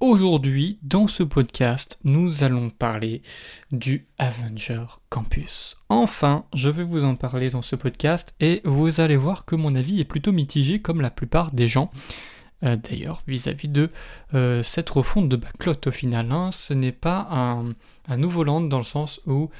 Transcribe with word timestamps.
Aujourd'hui, 0.00 0.78
dans 0.84 1.08
ce 1.08 1.24
podcast, 1.24 1.98
nous 2.04 2.44
allons 2.44 2.70
parler 2.70 3.20
du 3.72 4.06
Avenger 4.18 4.84
Campus. 5.08 5.76
Enfin, 5.88 6.44
je 6.54 6.68
vais 6.68 6.84
vous 6.84 7.02
en 7.02 7.16
parler 7.16 7.50
dans 7.50 7.62
ce 7.62 7.74
podcast 7.74 8.32
et 8.38 8.60
vous 8.64 9.00
allez 9.00 9.16
voir 9.16 9.44
que 9.44 9.56
mon 9.56 9.74
avis 9.74 9.98
est 9.98 10.04
plutôt 10.04 10.30
mitigé 10.30 10.80
comme 10.80 11.00
la 11.00 11.10
plupart 11.10 11.50
des 11.50 11.66
gens. 11.66 11.90
Euh, 12.62 12.76
d'ailleurs, 12.76 13.24
vis-à-vis 13.26 13.66
de 13.66 13.90
euh, 14.34 14.62
cette 14.62 14.88
refonte 14.88 15.28
de 15.28 15.34
Backlot 15.34 15.88
au 15.88 15.90
final, 15.90 16.30
hein. 16.30 16.52
ce 16.52 16.74
n'est 16.74 16.92
pas 16.92 17.26
un, 17.32 17.74
nouveau 18.16 18.44
land 18.44 18.60
dans 18.60 18.78
le 18.78 18.84
sens 18.84 19.20
où 19.26 19.50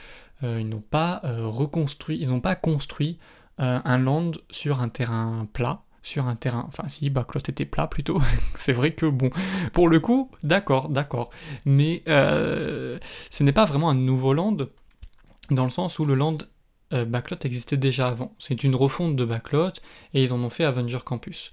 euh, 0.45 0.61
ils 0.61 0.69
n'ont 0.69 0.85
pas 0.89 1.21
reconstruit, 1.25 2.17
ils 2.21 2.29
n'ont 2.29 2.41
pas 2.41 2.55
construit 2.55 3.19
un 3.61 3.99
land 3.99 4.31
sur 4.51 4.81
un 4.81 4.89
terrain 4.89 5.49
plat, 5.53 5.83
sur 6.09 6.27
un 6.27 6.37
terrain. 6.37 6.65
Enfin, 6.69 6.89
si 6.89 7.11
Backlot 7.11 7.41
était 7.49 7.67
plat 7.67 7.87
plutôt. 7.87 8.21
c'est 8.57 8.73
vrai 8.73 8.93
que 8.95 9.07
bon, 9.07 9.31
pour 9.73 9.89
le 9.89 10.01
coup, 10.01 10.31
d'accord, 10.43 10.89
d'accord. 10.89 11.31
Mais 11.65 12.03
euh, 12.09 12.99
ce 13.31 13.43
n'est 13.43 13.53
pas 13.53 13.67
vraiment 13.67 13.91
un 13.91 13.95
nouveau 13.95 14.33
land 14.33 14.57
dans 15.51 15.65
le 15.65 15.71
sens 15.71 15.99
où 15.99 16.05
le 16.05 16.15
land 16.15 16.39
euh, 16.95 17.05
Backlot 17.05 17.39
existait 17.45 17.77
déjà 17.77 18.09
avant. 18.09 18.35
C'est 18.39 18.65
une 18.65 18.75
refonte 18.75 19.17
de 19.17 19.25
Backlot 19.25 19.73
et 20.15 20.23
ils 20.23 20.33
en 20.33 20.41
ont 20.41 20.51
fait 20.51 20.65
Avenger 20.65 21.01
Campus. 21.05 21.53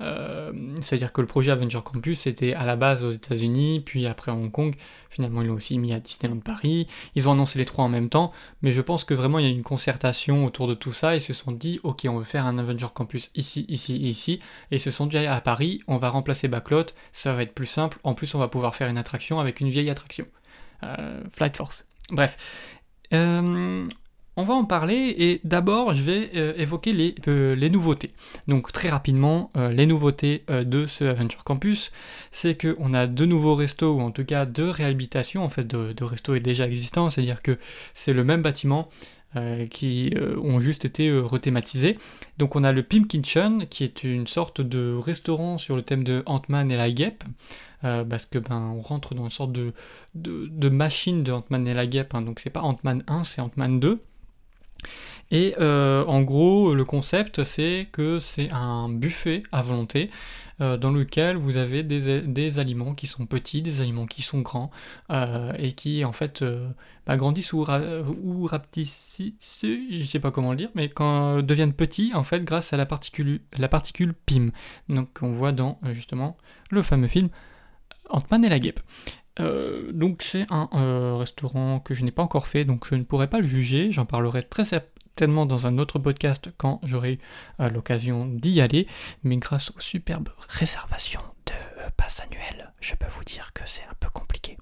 Euh, 0.00 0.52
c'est-à-dire 0.80 1.12
que 1.12 1.20
le 1.20 1.26
projet 1.26 1.50
Avenger 1.50 1.80
Campus 1.84 2.26
était 2.26 2.54
à 2.54 2.64
la 2.64 2.76
base 2.76 3.04
aux 3.04 3.10
États-Unis, 3.10 3.80
puis 3.80 4.06
après 4.06 4.30
Hong 4.30 4.50
Kong. 4.50 4.74
Finalement, 5.08 5.40
ils 5.42 5.48
l'ont 5.48 5.54
aussi 5.54 5.78
mis 5.78 5.92
à 5.92 6.00
Disneyland 6.00 6.40
Paris. 6.40 6.86
Ils 7.14 7.28
ont 7.28 7.32
annoncé 7.32 7.58
les 7.58 7.64
trois 7.64 7.84
en 7.84 7.88
même 7.88 8.10
temps, 8.10 8.32
mais 8.62 8.72
je 8.72 8.80
pense 8.80 9.04
que 9.04 9.14
vraiment 9.14 9.38
il 9.38 9.46
y 9.46 9.48
a 9.48 9.52
une 9.52 9.62
concertation 9.62 10.44
autour 10.44 10.68
de 10.68 10.74
tout 10.74 10.92
ça. 10.92 11.14
Ils 11.14 11.20
se 11.20 11.32
sont 11.32 11.52
dit, 11.52 11.80
ok, 11.82 12.06
on 12.08 12.18
veut 12.18 12.24
faire 12.24 12.46
un 12.46 12.58
Avenger 12.58 12.88
Campus 12.92 13.30
ici, 13.34 13.64
ici, 13.68 13.96
ici. 13.96 14.40
Et 14.70 14.76
ils 14.76 14.80
se 14.80 14.90
sont 14.90 15.06
dit, 15.06 15.16
à 15.16 15.40
Paris, 15.40 15.82
on 15.86 15.96
va 15.96 16.10
remplacer 16.10 16.48
Backlot, 16.48 16.86
ça 17.12 17.32
va 17.32 17.42
être 17.42 17.54
plus 17.54 17.66
simple. 17.66 17.98
En 18.04 18.14
plus, 18.14 18.34
on 18.34 18.38
va 18.38 18.48
pouvoir 18.48 18.74
faire 18.74 18.88
une 18.88 18.98
attraction 18.98 19.40
avec 19.40 19.60
une 19.60 19.70
vieille 19.70 19.90
attraction. 19.90 20.26
Euh, 20.82 21.22
Flight 21.30 21.56
Force. 21.56 21.86
Bref. 22.10 22.36
Euh, 23.12 23.86
on 24.36 24.44
va 24.44 24.54
en 24.54 24.64
parler 24.64 25.14
et 25.18 25.40
d'abord 25.44 25.94
je 25.94 26.02
vais 26.02 26.30
euh, 26.36 26.52
évoquer 26.56 27.14
euh, 27.26 27.54
les, 27.54 27.70
nouveautés. 27.70 28.10
Donc 28.48 28.70
très 28.70 28.90
rapidement, 28.90 29.50
euh, 29.56 29.70
les 29.70 29.86
nouveautés 29.86 30.44
de 30.48 30.86
ce 30.86 31.04
Adventure 31.04 31.42
Campus, 31.44 31.90
c'est 32.30 32.60
qu'on 32.60 32.92
a 32.94 33.06
deux 33.06 33.24
nouveaux 33.24 33.54
restos 33.54 33.94
ou 33.94 34.00
en 34.00 34.10
tout 34.10 34.24
cas 34.24 34.44
deux 34.44 34.68
réhabilitations 34.68 35.42
en 35.42 35.48
fait 35.48 35.66
de, 35.66 36.04
restos 36.04 36.38
déjà 36.38 36.66
existants, 36.66 37.10
c'est-à-dire 37.10 37.42
que 37.42 37.58
c'est 37.94 38.12
le 38.12 38.24
même 38.24 38.42
bâtiment 38.42 38.88
qui 39.70 40.14
ont 40.42 40.60
juste 40.60 40.86
été 40.86 41.12
rethématisés. 41.12 41.98
Donc 42.38 42.56
on 42.56 42.64
a 42.64 42.72
le 42.72 42.82
Pim 42.82 43.04
Kitchen 43.04 43.66
qui 43.68 43.84
est 43.84 44.02
une 44.02 44.26
sorte 44.26 44.62
de 44.62 44.94
restaurant 44.94 45.58
sur 45.58 45.76
le 45.76 45.82
thème 45.82 46.04
de 46.04 46.22
Ant-Man 46.24 46.70
et 46.70 46.76
la 46.76 46.90
guêpe. 46.90 47.22
parce 47.82 48.24
que 48.24 48.38
ben 48.38 48.72
on 48.76 48.80
rentre 48.80 49.14
dans 49.14 49.24
une 49.24 49.30
sorte 49.30 49.52
de, 49.52 50.68
machine 50.68 51.22
de 51.22 51.32
Ant-Man 51.32 51.66
et 51.68 51.74
la 51.74 51.86
guêpe, 51.86 52.14
hein. 52.14 52.22
donc 52.22 52.40
c'est 52.40 52.50
pas 52.50 52.62
Ant-Man 52.62 53.02
1, 53.08 53.24
c'est 53.24 53.42
Ant-Man 53.42 53.78
2. 53.78 54.00
Et 55.30 55.54
euh, 55.58 56.04
en 56.04 56.22
gros, 56.22 56.74
le 56.74 56.84
concept, 56.84 57.42
c'est 57.42 57.88
que 57.90 58.18
c'est 58.18 58.50
un 58.50 58.88
buffet 58.88 59.42
à 59.50 59.60
volonté 59.62 60.10
euh, 60.60 60.76
dans 60.76 60.90
lequel 60.90 61.36
vous 61.36 61.56
avez 61.56 61.82
des, 61.82 62.58
aliments 62.58 62.94
qui 62.94 63.06
sont 63.06 63.26
petits, 63.26 63.60
des 63.60 63.80
aliments 63.80 64.06
qui 64.06 64.22
sont 64.22 64.40
grands, 64.40 64.70
euh, 65.10 65.52
et 65.58 65.72
qui 65.72 66.04
en 66.04 66.12
fait 66.12 66.44
bah, 67.06 67.16
grandissent 67.16 67.52
ou, 67.52 67.64
ou 68.22 68.46
rapetissent, 68.46 69.20
je 69.42 70.04
sais 70.04 70.20
pas 70.20 70.30
comment 70.30 70.52
le 70.52 70.56
dire, 70.56 70.70
mais 70.74 70.88
quand 70.88 71.42
deviennent 71.42 71.74
petits 71.74 72.12
en 72.14 72.22
fait 72.22 72.44
grâce 72.44 72.72
à 72.72 72.76
la 72.76 72.86
particule, 72.86 73.40
la 73.58 73.68
particule 73.68 74.14
PIM. 74.14 74.50
Donc 74.88 75.18
on 75.22 75.32
voit 75.32 75.52
dans 75.52 75.80
justement 75.92 76.36
le 76.70 76.82
fameux 76.82 77.08
film 77.08 77.28
Ant-Man 78.10 78.44
et 78.44 78.48
la 78.48 78.60
guêpe. 78.60 78.80
Euh, 79.40 79.92
donc 79.92 80.22
c'est 80.22 80.46
un 80.50 80.68
euh, 80.74 81.16
restaurant 81.16 81.80
que 81.80 81.94
je 81.94 82.04
n'ai 82.04 82.10
pas 82.10 82.22
encore 82.22 82.46
fait, 82.46 82.64
donc 82.64 82.86
je 82.90 82.94
ne 82.94 83.02
pourrais 83.02 83.28
pas 83.28 83.40
le 83.40 83.46
juger. 83.46 83.92
J'en 83.92 84.06
parlerai 84.06 84.42
très 84.42 84.64
certainement 84.64 85.46
dans 85.46 85.66
un 85.66 85.78
autre 85.78 85.98
podcast 85.98 86.50
quand 86.56 86.80
j'aurai 86.82 87.14
eu 87.14 87.18
euh, 87.60 87.68
l'occasion 87.68 88.26
d'y 88.26 88.60
aller. 88.60 88.86
Mais 89.22 89.36
grâce 89.36 89.70
aux 89.70 89.80
superbes 89.80 90.30
réservations 90.48 91.22
de 91.46 91.52
passe 91.96 92.20
annuel, 92.20 92.72
je 92.80 92.94
peux 92.94 93.08
vous 93.08 93.24
dire 93.24 93.52
que 93.52 93.62
c'est 93.66 93.84
un 93.84 93.94
peu 94.00 94.08
compliqué. 94.10 94.56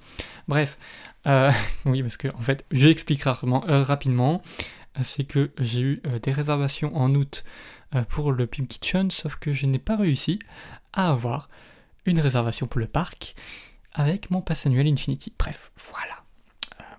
Bref, 0.49 0.79
oui 1.87 2.03
parce 2.03 2.17
que 2.17 2.29
en 2.29 2.43
fait, 2.43 2.65
j'explique 2.71 3.23
rapidement. 3.23 4.43
C'est 5.03 5.25
que 5.25 5.51
j'ai 5.59 5.81
eu 5.81 6.03
des 6.23 6.31
réservations 6.31 6.97
en 6.97 7.13
août 7.17 7.43
pour 8.11 8.31
le 8.31 8.47
Pim 8.47 8.67
Kitchen, 8.67 9.11
sauf 9.11 9.37
que 9.37 9.53
je 9.53 9.67
n'ai 9.67 9.81
pas 9.81 9.97
réussi 9.97 10.39
à 10.93 11.11
avoir 11.11 11.49
une 12.07 12.21
réservation 12.21 12.69
pour 12.69 12.79
le 12.79 12.87
parc 12.87 13.35
avec 13.95 14.31
mon 14.31 14.41
pass 14.41 14.67
annuel 14.67 14.89
Infinity. 14.89 15.33
Bref, 15.39 15.71
voilà. 15.77 16.25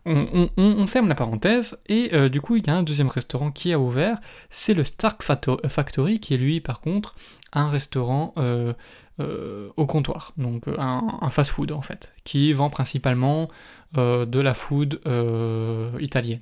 Euh, 0.07 0.47
on, 0.55 0.85
ferme 0.85 1.07
la 1.07 1.15
parenthèse 1.15 1.79
et 1.87 2.11
euh, 2.13 2.29
du 2.29 2.39
coup 2.39 2.57
il 2.57 2.67
y 2.67 2.69
a 2.69 2.75
un 2.75 2.83
deuxième 2.83 3.07
restaurant 3.07 3.49
qui 3.49 3.73
a 3.73 3.79
ouvert, 3.79 4.19
c'est 4.51 4.75
le 4.75 4.83
Stark 4.83 5.23
Factory 5.23 6.19
qui 6.19 6.35
est 6.35 6.37
lui 6.37 6.61
par 6.61 6.79
contre 6.79 7.15
un 7.53 7.69
restaurant 7.69 8.35
euh, 8.37 8.73
au 9.17 9.85
comptoir, 9.87 10.33
donc 10.37 10.67
un, 10.77 11.29
fast-food 11.31 11.71
en 11.71 11.81
fait, 11.81 12.13
qui 12.23 12.53
vend 12.53 12.69
principalement 12.69 13.49
de 13.95 14.39
la 14.39 14.53
food 14.53 14.99
italienne, 15.99 16.41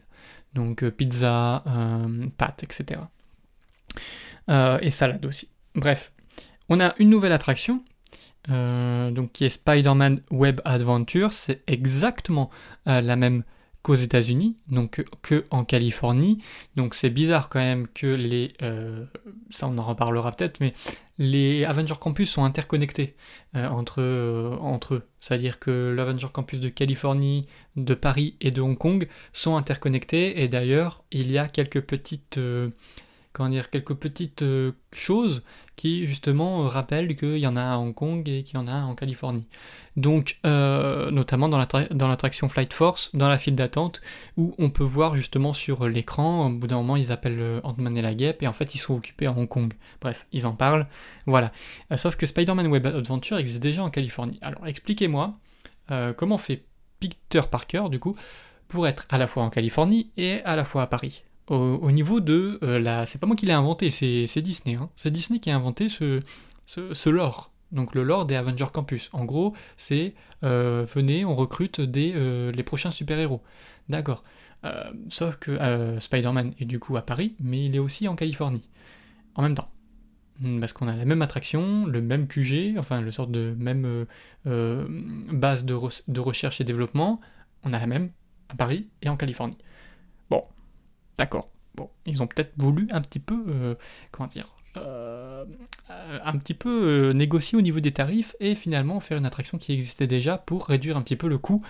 donc 0.56 0.84
pizza, 0.90 1.64
pâtes, 2.38 2.64
etc. 2.64 3.00
et 4.50 4.90
salade 4.90 5.24
aussi. 5.26 5.50
Bref, 5.76 6.12
on 6.68 6.80
a 6.80 6.96
une 6.98 7.12
nouvelle 7.12 7.32
attraction 7.32 7.84
euh, 8.50 9.12
donc 9.12 9.32
qui 9.32 9.46
est 9.46 9.50
Spider-Man 9.50 10.22
Web 10.32 10.60
Adventure, 10.66 11.32
c'est 11.32 11.62
exactement 11.68 12.50
euh, 12.88 13.02
la 13.02 13.16
même 13.16 13.44
qu'aux 13.84 13.96
États-Unis, 13.96 14.56
donc 14.70 15.04
que 15.22 15.46
en 15.50 15.66
Californie. 15.66 16.42
Donc 16.76 16.96
c'est 16.96 17.10
bizarre 17.10 17.50
quand 17.50 17.60
même 17.60 17.88
que 17.88 18.08
les, 18.08 18.54
euh, 18.62 19.06
ça 19.50 19.68
on 19.68 19.78
en 19.78 19.84
reparlera 19.84 20.32
peut-être, 20.32 20.60
mais 20.62 20.74
les 21.18 21.66
Avenger 21.66 21.96
Campus 22.00 22.32
sont 22.32 22.44
interconnectés 22.44 23.16
entre, 23.54 24.58
entre 24.62 24.96
eux. 24.96 25.04
C'est-à-dire 25.20 25.60
que 25.60 25.94
l'Avenger 25.96 26.30
Campus 26.34 26.60
de 26.60 26.70
Californie, 26.70 27.46
de 27.76 27.94
Paris 27.94 28.36
et 28.42 28.50
de 28.50 28.62
Hong 28.62 28.78
Kong 28.78 29.08
sont 29.32 29.56
interconnectés. 29.56 30.42
Et 30.42 30.48
d'ailleurs, 30.48 31.04
il 31.12 31.32
y 31.32 31.38
a 31.38 31.48
quelques 31.48 31.82
petites 31.82 32.40
comment 33.32 33.50
dire, 33.50 33.70
quelques 33.70 33.94
petites 33.94 34.44
choses 34.92 35.44
qui 35.76 36.06
justement 36.06 36.68
rappellent 36.68 37.16
qu'il 37.16 37.38
y 37.38 37.48
en 37.48 37.56
a 37.56 37.64
à 37.64 37.78
Hong 37.78 37.94
Kong 37.94 38.28
et 38.28 38.44
qu'il 38.44 38.56
y 38.56 38.58
en 38.58 38.68
a 38.68 38.82
en 38.82 38.96
Californie. 38.96 39.48
Donc, 39.96 40.40
euh, 40.46 41.12
notamment 41.12 41.50
dans 41.50 41.58
l'attraction 41.58 42.50
Flight 42.50 42.74
Force, 42.74 43.12
dans 43.16 43.28
la 43.28 43.38
file 43.38 43.56
d'attente, 43.56 44.02
où 44.38 44.56
on 44.58 44.70
peut 44.70 44.84
voir 44.84 45.16
justement 45.16 45.54
sur 45.54 45.88
l'écran, 45.88 46.48
au 46.48 46.50
bout 46.50 46.68
d'un 46.68 46.78
moment 46.78 46.96
ils 46.96 47.12
appellent 47.12 47.40
euh, 47.40 47.62
Ant-Man 47.64 47.98
et 47.98 48.02
la 48.02 48.16
guêpe, 48.16 48.42
et 48.44 48.48
en 48.48 48.54
fait 48.54 48.74
ils 48.76 48.80
sont 48.80 48.96
occupés 48.96 49.28
à 49.28 49.32
Hong 49.32 49.48
Kong. 49.48 49.74
Bref, 50.02 50.28
ils 50.32 50.48
en 50.48 50.54
parlent. 50.54 50.88
Voilà. 51.26 51.52
sauf 51.96 52.16
que 52.16 52.26
Spider-Man 52.26 52.68
Web 52.68 52.88
Adventure 52.88 53.38
existe 53.38 53.62
déjà 53.62 53.84
en 53.84 53.90
Californie. 53.90 54.40
Alors 54.42 54.68
expliquez-moi 54.68 55.38
comment 56.18 56.38
fait 56.38 56.64
Peter 57.00 57.42
Parker, 57.50 57.84
du 57.90 58.00
coup, 58.00 58.16
pour 58.68 58.88
être 58.88 59.06
à 59.10 59.18
la 59.18 59.28
fois 59.28 59.44
en 59.44 59.50
Californie 59.50 60.12
et 60.18 60.42
à 60.44 60.56
la 60.56 60.66
fois 60.66 60.84
à 60.84 60.88
Paris? 60.88 61.24
Au, 61.48 61.92
niveau 61.92 62.20
de 62.20 62.60
euh, 62.64 62.80
la. 62.80 63.06
C'est 63.06 63.20
pas 63.20 63.28
moi 63.28 63.36
qui 63.36 63.46
l'ai 63.46 63.54
inventé, 63.54 63.92
c'est 63.92 64.42
Disney. 64.42 64.76
Hein. 64.76 64.90
C'est 64.96 65.12
Disney 65.12 65.40
qui 65.40 65.50
a 65.50 65.56
inventé 65.56 65.90
ce, 65.90 66.22
ce, 66.66 67.10
lore. 67.10 67.52
Donc 67.72 67.96
le 67.96 68.04
lore 68.04 68.26
des 68.26 68.36
Avengers 68.36 68.68
Campus. 68.72 69.10
En 69.14 69.26
gros, 69.26 69.54
c'est 69.78 70.14
euh, 70.44 70.86
venez, 70.94 71.26
on 71.26 71.36
recrute 71.36 71.82
des, 71.82 72.14
euh, 72.16 72.52
les 72.52 72.64
prochains 72.64 72.92
super-héros. 72.92 73.42
D'accord. 73.90 74.24
sauf 75.10 75.36
que 75.38 76.00
Spider-Man 76.00 76.54
est 76.60 76.66
du 76.66 76.80
coup 76.80 76.96
à 76.96 77.02
Paris, 77.02 77.36
mais 77.40 77.66
il 77.66 77.76
est 77.76 77.80
aussi 77.80 78.08
en 78.08 78.16
Californie. 78.16 78.70
En 79.36 79.42
même 79.42 79.56
temps. 79.56 79.68
Hmm, 80.40 80.60
parce 80.60 80.74
qu'on 80.74 80.88
a 80.88 80.96
la 80.96 81.06
même 81.06 81.22
attraction, 81.22 81.86
le 81.86 82.02
même 82.02 82.28
QG, 82.28 82.78
enfin 82.78 83.02
le 83.02 83.12
sorte 83.12 83.32
de 83.32 83.54
même 83.58 84.06
base 84.46 85.66
de, 85.66 85.78
de 86.08 86.20
recherche 86.22 86.62
et 86.62 86.64
développement. 86.64 87.20
On 87.64 87.74
a 87.74 87.80
la 87.80 87.88
même 87.88 88.12
à 88.50 88.56
Paris 88.56 88.88
et 89.02 89.10
en 89.10 89.18
Californie. 89.18 89.58
D'accord. 91.18 91.50
Bon, 91.76 91.90
ils 92.06 92.22
ont 92.22 92.28
peut-être 92.28 92.54
voulu 92.58 92.88
un 92.92 93.02
petit 93.02 93.20
peu, 93.20 93.44
euh, 93.48 93.76
comment 94.12 94.28
dire, 94.28 94.48
euh, 94.78 95.46
un 95.90 96.38
petit 96.38 96.54
peu 96.54 96.70
euh, 96.70 97.14
négocier 97.14 97.58
au 97.58 97.62
niveau 97.62 97.80
des 97.80 97.92
tarifs 97.92 98.36
et 98.40 98.56
finalement 98.56 99.00
faire 99.00 99.18
une 99.18 99.26
attraction 99.26 99.58
qui 99.58 99.74
existait 99.74 100.08
déjà 100.08 100.38
pour 100.38 100.68
réduire 100.68 100.98
un 100.98 101.02
petit 101.02 101.16
peu 101.16 101.28
le 101.28 101.38
coût 101.38 101.64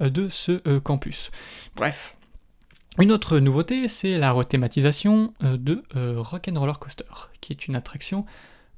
de 0.00 0.28
ce 0.28 0.78
campus. 0.78 1.30
Bref. 1.76 2.16
Une 2.98 3.12
autre 3.12 3.38
nouveauté, 3.38 3.88
c'est 3.88 4.18
la 4.18 4.32
rethématisation 4.32 5.32
de 5.40 5.82
Rock'n'Roller 5.94 6.74
Coaster, 6.78 7.04
qui 7.40 7.52
est 7.52 7.68
une 7.68 7.76
attraction 7.76 8.26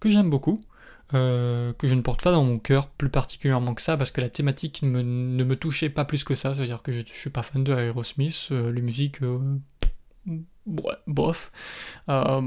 que 0.00 0.10
j'aime 0.10 0.28
beaucoup. 0.28 0.60
que 1.10 1.74
je 1.82 1.94
ne 1.94 2.02
porte 2.02 2.22
pas 2.22 2.30
dans 2.30 2.44
mon 2.44 2.58
cœur 2.58 2.88
plus 2.88 3.08
particulièrement 3.08 3.74
que 3.74 3.80
ça, 3.80 3.96
parce 3.96 4.10
que 4.10 4.20
la 4.20 4.28
thématique 4.28 4.82
ne 4.82 5.02
me, 5.02 5.56
touchait 5.56 5.88
pas 5.88 6.04
plus 6.04 6.24
que 6.24 6.34
ça, 6.34 6.54
c'est-à-dire 6.54 6.82
que 6.82 6.92
je, 6.92 7.00
ne 7.00 7.04
suis 7.06 7.30
pas 7.30 7.42
fan 7.42 7.64
de 7.64 7.72
Aerosmith, 7.72 8.50
les 8.50 8.82
musiques 8.82 9.20
bof. 11.06 11.50
Euh, 12.08 12.42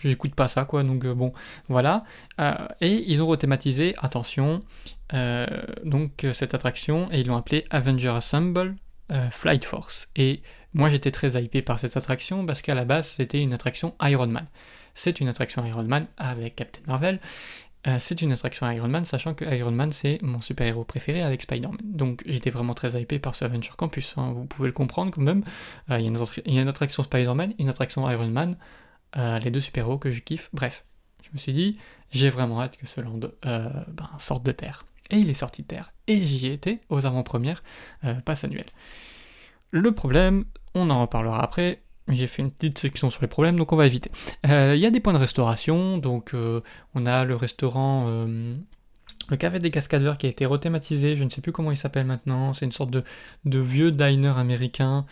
J'écoute 0.00 0.34
pas 0.34 0.48
ça, 0.48 0.64
quoi, 0.64 0.82
donc 0.82 1.04
euh, 1.04 1.14
bon, 1.14 1.32
voilà. 1.68 2.00
Euh, 2.40 2.54
et 2.80 3.04
ils 3.10 3.22
ont 3.22 3.26
rethématisé, 3.26 3.94
attention, 3.98 4.62
donc 5.84 6.26
cette 6.32 6.54
attraction, 6.54 7.08
et 7.12 7.20
ils 7.20 7.26
l'ont 7.28 7.36
appelée 7.36 7.64
Avenger 7.70 8.10
Assemble 8.10 8.74
Flight 9.30 9.64
Force. 9.64 10.08
Et 10.16 10.42
moi 10.74 10.90
j'étais 10.90 11.12
très 11.12 11.40
hypé 11.40 11.62
par 11.62 11.78
cette 11.78 11.96
attraction 11.96 12.44
parce 12.44 12.60
qu'à 12.60 12.74
la 12.74 12.84
base 12.84 13.06
c'était 13.06 13.40
une 13.40 13.54
attraction 13.54 13.94
Iron 14.02 14.26
Man. 14.26 14.46
C'est 14.94 15.20
une 15.20 15.28
attraction 15.28 15.64
Iron 15.64 15.84
Man 15.84 16.06
avec 16.16 16.56
Captain 16.56 16.82
Marvel. 16.88 17.20
C'est 18.00 18.20
une 18.20 18.32
attraction 18.32 18.68
Iron 18.70 18.88
Man, 18.88 19.04
sachant 19.04 19.34
que 19.34 19.44
Iron 19.44 19.70
Man 19.70 19.92
c'est 19.92 20.18
mon 20.22 20.40
super-héros 20.40 20.84
préféré 20.84 21.22
avec 21.22 21.42
Spider-Man. 21.42 21.78
Donc 21.84 22.22
j'étais 22.26 22.50
vraiment 22.50 22.74
très 22.74 23.00
hypé 23.00 23.18
par 23.18 23.34
ce 23.34 23.44
Avenger 23.44 23.70
Campus, 23.76 24.14
hein, 24.16 24.32
vous 24.34 24.44
pouvez 24.44 24.66
le 24.66 24.72
comprendre 24.72 25.12
quand 25.12 25.22
même. 25.22 25.44
Il 25.88 26.00
y, 26.00 26.58
a 26.58 26.62
une 26.62 26.68
attraction 26.68 27.02
Spider-Man, 27.02 27.54
une 27.58 27.68
attraction 27.68 28.08
Iron 28.10 28.28
Man, 28.28 28.56
euh, 29.16 29.38
les 29.38 29.50
deux 29.50 29.60
super-héros 29.60 29.98
que 29.98 30.10
je 30.10 30.20
kiffe. 30.20 30.50
Bref, 30.52 30.84
je 31.22 31.30
me 31.32 31.38
suis 31.38 31.52
dit, 31.52 31.78
j'ai 32.10 32.30
vraiment 32.30 32.60
hâte 32.60 32.76
que 32.76 32.86
ce 32.86 33.00
land 33.00 33.20
euh, 33.46 33.68
ben, 33.88 34.10
sorte 34.18 34.44
de 34.44 34.52
terre. 34.52 34.84
Et 35.10 35.18
il 35.18 35.30
est 35.30 35.34
sorti 35.34 35.62
de 35.62 35.66
terre. 35.66 35.92
Et 36.06 36.26
j'y 36.26 36.48
étais 36.48 36.80
aux 36.88 37.06
avant-premières, 37.06 37.62
euh, 38.04 38.14
passe 38.14 38.44
annuelle. 38.44 38.66
Le 39.70 39.92
problème, 39.92 40.44
on 40.74 40.90
en 40.90 41.00
reparlera 41.00 41.42
après. 41.42 41.82
J'ai 42.08 42.26
fait 42.26 42.42
une 42.42 42.50
petite 42.50 42.78
section 42.78 43.10
sur 43.10 43.20
les 43.22 43.28
problèmes, 43.28 43.56
donc 43.56 43.72
on 43.72 43.76
va 43.76 43.86
éviter. 43.86 44.10
Il 44.44 44.76
y 44.76 44.86
a 44.86 44.90
des 44.90 45.00
points 45.00 45.12
de 45.12 45.18
restauration, 45.18 45.98
donc 45.98 46.34
on 46.94 47.06
a 47.06 47.24
le 47.24 47.34
restaurant 47.34 48.26
le 49.28 49.36
café 49.36 49.58
des 49.58 49.72
cascadeurs 49.72 50.18
qui 50.18 50.26
a 50.26 50.28
été 50.28 50.46
rethématisé, 50.46 51.16
je 51.16 51.24
ne 51.24 51.30
sais 51.30 51.40
plus 51.40 51.50
comment 51.50 51.72
il 51.72 51.76
s'appelle 51.76 52.06
maintenant, 52.06 52.54
c'est 52.54 52.64
une 52.64 52.70
sorte 52.70 52.90
de, 52.90 53.02
de 53.44 53.58
vieux 53.58 53.90
diner 53.90 54.38
américain 54.38 55.04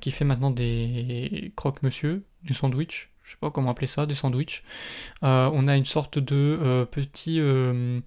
qui 0.00 0.10
fait 0.10 0.26
maintenant 0.26 0.50
des 0.50 1.52
croque-monsieur, 1.56 2.26
des 2.44 2.52
sandwichs, 2.54 3.10
je 3.26 3.32
sais 3.32 3.38
pas 3.40 3.50
comment 3.50 3.72
appeler 3.72 3.88
ça, 3.88 4.06
des 4.06 4.14
sandwichs. 4.14 4.62
Euh, 5.24 5.50
on 5.52 5.66
a 5.66 5.76
une 5.76 5.84
sorte 5.84 6.18
de 6.18 6.58
euh, 6.62 6.84
petit, 6.84 7.40
euh, 7.40 8.00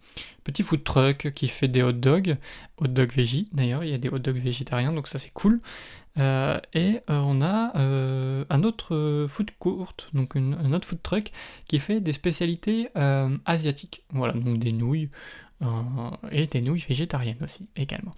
petit 0.46 0.64
food 0.64 0.84
truck 0.86 1.34
qui 1.34 1.50
fait 1.50 1.68
des 1.68 1.84
hot 1.84 1.92
dogs, 1.92 2.36
hot 2.78 2.88
dog 2.88 3.12
veggie 3.12 3.50
d'ailleurs, 3.52 3.84
il 3.84 3.90
y 3.90 3.94
a 3.94 3.98
des 3.98 4.08
hot 4.08 4.20
dogs 4.20 4.38
végétariens, 4.38 4.94
donc 4.94 5.08
ça 5.08 5.20
c'est 5.20 5.34
cool. 5.34 5.60
et 6.18 7.02
on 7.08 7.42
a 7.42 7.78
un 8.50 8.64
autre 8.64 9.28
food 9.30 9.52
court, 9.60 9.94
donc 10.14 10.36
un 10.38 10.74
autre 10.74 10.88
food 10.88 11.02
truck 11.04 11.32
qui 11.68 11.80
fait 11.80 12.00
des 12.00 12.14
spécialités 12.14 12.90
asiatiques. 13.46 14.04
Voilà, 14.12 14.34
donc 14.34 14.58
des 14.60 14.72
nouilles. 14.72 15.10
et 16.32 16.48
des 16.48 16.62
nouilles 16.62 16.86
végétariennes 16.88 17.44
aussi 17.44 17.68
également. 17.76 18.16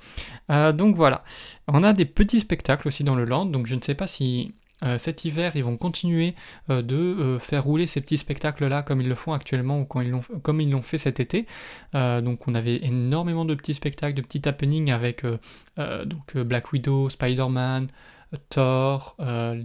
donc 0.74 0.95
voilà, 0.95 1.24
on 1.68 1.83
a 1.83 1.94
des 1.94 2.06
petits 2.06 2.39
spectacles 2.39 2.88
aussi 2.88 3.03
dans 3.03 3.15
le 3.15 3.25
land, 3.25 3.45
donc 3.45 3.65
je 3.65 3.75
ne 3.75 3.81
sais 3.81 3.95
pas 3.95 4.07
si 4.07 4.53
cet 4.98 5.25
hiver, 5.25 5.56
ils 5.56 5.63
vont 5.63 5.78
continuer 5.78 6.36
euh, 6.69 6.81
de 6.81 6.95
euh, 6.95 7.39
faire 7.39 7.63
rouler 7.63 7.86
ces 7.86 8.01
petits 8.01 8.18
spectacles-là 8.18 8.81
comme 8.81 9.01
ils 9.01 9.07
le 9.07 9.16
font 9.16 9.33
actuellement 9.33 9.80
ou 9.80 9.86
comme 9.86 10.62
ils 10.62 10.69
l'ont 10.72 10.81
fait 10.81 10.98
cet 10.98 11.19
été. 11.19 11.45
donc 11.94 12.48
on 12.48 12.56
avait 12.56 12.83
énormément 12.83 13.45
de 13.45 13.56
petits 13.56 13.74
spectacles, 13.74 14.16
de 14.16 14.22
petits 14.22 14.48
happenings 14.48 14.92
avec 14.92 15.25
donc 15.78 16.38
Black 16.38 16.72
Widow, 16.72 17.10
Spider-Man, 17.10 17.88
Thor, 18.50 19.16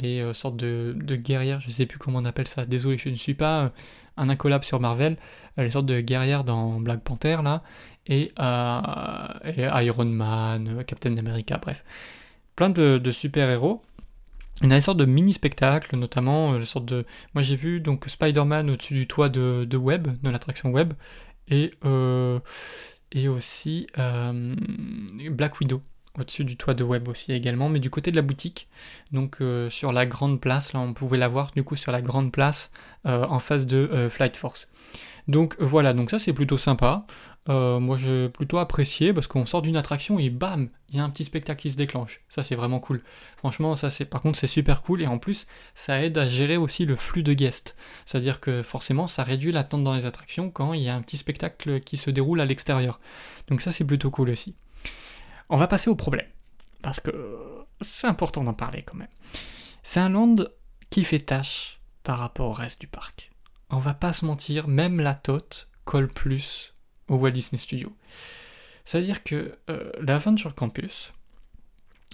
les 0.01 0.33
sortes 0.35 0.57
de, 0.57 0.95
guerrières, 1.17 1.61
je 1.61 1.69
ne 1.69 1.73
sais 1.73 1.87
plus 1.87 1.99
comment 1.99 2.19
on 2.19 2.25
appelle 2.25 2.49
ça, 2.49 2.67
désolé, 2.67 2.99
je 2.99 3.09
ne 3.09 3.15
suis 3.15 3.35
pas 3.35 3.73
un 4.17 4.29
incollable 4.29 4.65
sur 4.65 4.81
Marvel, 4.81 5.17
les 5.57 5.71
sortes 5.71 5.87
de 5.87 6.01
guerrières 6.01 6.45
dans 6.45 6.81
Black 6.81 7.01
Panther 7.01 7.39
là, 7.43 7.63
et, 8.07 8.33
Iron 8.39 10.05
Man, 10.05 10.85
Captain 10.87 11.17
America, 11.17 11.59
bref. 11.59 11.85
Plein 12.57 12.71
de 12.71 13.11
super-héros 13.11 13.83
il 14.63 14.71
y 14.71 14.73
a 14.73 14.77
une 14.77 14.83
sorte 14.83 14.99
de 14.99 15.05
mini-spectacle, 15.05 15.97
notamment, 15.97 16.55
euh, 16.55 16.65
sorte 16.65 16.87
de... 16.87 17.05
Moi 17.35 17.43
j'ai 17.43 17.57
vu 17.57 17.81
donc 17.81 18.05
Spider-Man 18.07 18.71
au-dessus 18.71 18.95
du 18.95 19.07
toit 19.07 19.29
de, 19.29 19.77
Web, 19.77 20.09
de 20.23 20.31
l'attraction 20.31 20.71
Web, 20.71 20.95
et, 21.49 21.73
euh, 21.85 22.41
et 23.13 23.29
aussi 23.29 23.87
euh, 23.99 24.55
Black 25.31 25.61
Widow 25.61 25.83
au-dessus 26.19 26.45
du 26.45 26.57
toit 26.57 26.73
de 26.73 26.83
Web 26.83 27.09
aussi 27.09 27.33
également, 27.33 27.69
mais 27.69 27.79
du 27.79 27.91
côté 27.91 28.11
de 28.11 28.17
la 28.17 28.23
boutique, 28.23 28.69
donc 29.13 29.37
sur 29.69 29.93
la 29.93 30.07
grande 30.07 30.41
place, 30.41 30.73
là 30.73 30.81
on 30.81 30.95
pouvait 30.95 31.19
la 31.19 31.29
voir 31.29 31.51
du 31.55 31.63
coup 31.63 31.77
sur 31.77 31.93
la 31.93 32.01
grande 32.01 32.33
place 32.33 32.73
en 33.05 33.39
face 33.39 33.67
de 33.67 34.09
Flight 34.11 34.35
Force. 34.35 34.71
Donc 35.29 35.57
voilà, 35.59 35.93
donc 35.93 36.11
ça 36.11 36.19
c'est 36.19 36.33
plutôt 36.33 36.59
sympa. 36.59 37.07
Euh, 37.49 37.79
moi 37.79 37.97
j'ai 37.97 38.29
plutôt 38.29 38.59
apprécié 38.59 39.13
parce 39.13 39.29
qu'on 39.29 39.47
sort 39.47 39.63
d'une 39.63 39.77
attraction 39.77 40.19
et 40.19 40.31
bam, 40.31 40.69
il 40.89 40.97
y 40.97 40.99
a 40.99 41.05
un 41.05 41.11
petit 41.11 41.25
spectacle 41.25 41.61
qui 41.61 41.71
se 41.71 41.77
déclenche. 41.77 42.21
Ça 42.29 42.43
c'est 42.43 42.55
vraiment 42.55 42.81
cool. 42.81 43.03
Franchement, 43.37 43.75
ça 43.75 43.91
c'est 43.91 44.05
par 44.05 44.23
contre 44.23 44.39
c'est 44.39 44.47
super 44.47 44.83
cool 44.83 45.03
et 45.03 45.07
en 45.07 45.19
plus 45.19 45.47
ça 45.75 46.03
aide 46.03 46.19
à 46.19 46.29
gérer 46.29 46.57
aussi 46.57 46.85
le 46.85 46.97
flux 46.97 47.23
de 47.23 47.33
guests. 47.33 47.77
C'est-à-dire 48.05 48.41
que 48.41 48.63
forcément 48.63 49.07
ça 49.07 49.25
réduit 49.25 49.53
l'attente 49.53 49.85
dans 49.85 49.95
les 49.95 50.07
attractions 50.07 50.51
quand 50.51 50.75
il 50.75 50.83
y 50.83 50.89
a 50.89 50.95
un 50.95 51.03
petit 51.03 51.17
spectacle 51.17 51.81
qui 51.81 51.97
se 51.97 52.11
déroule 52.11 52.41
à 52.41 52.45
l'extérieur. 52.45 53.01
Donc 53.49 53.61
ça 53.61 53.73
c'est 53.73 53.85
plutôt 53.85 54.11
cool 54.11 54.31
aussi. 54.31 54.55
On 55.49 55.57
va 55.57 55.67
passer 55.69 55.91
au 55.91 55.97
problème 55.97 56.27
parce 56.83 57.01
que 57.01 57.65
c'est 57.81 58.07
important 58.07 58.45
d'en 58.45 58.55
parler 58.55 58.83
quand 58.83 58.97
même. 58.97 59.09
C'est 59.83 60.01
un 60.01 60.09
land 60.09 60.37
qui 60.91 61.05
fait 61.05 61.21
tâche 61.21 61.81
par 62.03 62.19
rapport 62.19 62.49
au 62.49 62.53
reste 62.53 62.81
du 62.81 62.87
parc. 62.87 63.31
On 63.71 63.79
va 63.79 63.95
pas 63.95 64.13
se 64.13 64.25
mentir, 64.25 64.69
même 64.69 65.01
la 65.01 65.15
tote 65.15 65.69
colle 65.85 66.09
plus 66.09 66.75
au 67.09 67.17
Walt 67.17 67.33
Disney 67.33 67.61
Studio. 67.61 67.97
C'est-à-dire 68.85 69.25
que 69.25 69.59
euh, 69.69 69.93
Campus, 70.57 71.13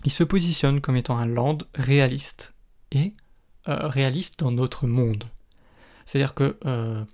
il 0.04 0.10
se 0.10 0.25
positionne 0.25 0.81
comme 0.81 0.96
étant 0.96 1.19
un 1.19 1.26
land 1.26 1.58
réaliste 1.75 2.54
et 2.90 3.14
euh, 3.69 3.88
réaliste 3.88 4.40
dans 4.40 4.50
notre 4.50 4.87
monde. 4.87 5.25
C'est-à-dire 6.06 6.34
que 6.34 6.58
euh, 6.64 7.04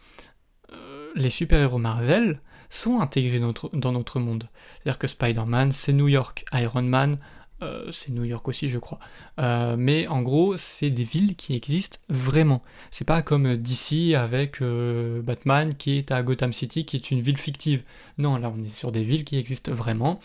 les 1.15 1.31
super-héros 1.31 1.79
Marvel 1.79 2.41
sont 2.71 3.01
intégrés 3.01 3.41
dans 3.41 3.93
notre 3.93 4.21
monde. 4.21 4.49
C'est-à-dire 4.77 4.99
que 4.99 5.07
Spider-Man, 5.07 5.73
c'est 5.73 5.93
New 5.93 6.09
York, 6.09 6.45
Iron 6.53 6.83
Man, 6.83 7.19
euh, 7.63 7.91
c'est 7.91 8.13
New 8.13 8.25
York 8.25 8.47
aussi, 8.49 8.69
je 8.69 8.79
crois. 8.79 8.99
Euh, 9.41 9.77
mais 9.77 10.07
en 10.07 10.23
gros, 10.23 10.57
c'est 10.57 10.91
des 10.91 11.03
villes 11.03 11.35
qui 11.35 11.55
existent 11.55 11.99
vraiment. 12.09 12.63
C'est 12.91 13.05
pas 13.05 13.23
comme 13.23 13.57
DC 13.57 14.15
avec 14.15 14.63
euh, 14.63 15.23
Batman 15.23 15.75
qui 15.75 15.99
est 15.99 16.13
à 16.13 16.23
Gotham 16.23 16.53
City, 16.53 16.85
qui 16.85 16.97
est 16.97 17.11
une 17.11 17.21
ville 17.21 17.37
fictive. 17.39 17.83
Non, 18.17 18.37
là, 18.37 18.53
on 18.55 18.63
est 18.63 18.75
sur 18.75 18.93
des 18.93 19.03
villes 19.03 19.25
qui 19.25 19.39
existent 19.39 19.73
vraiment. 19.73 20.21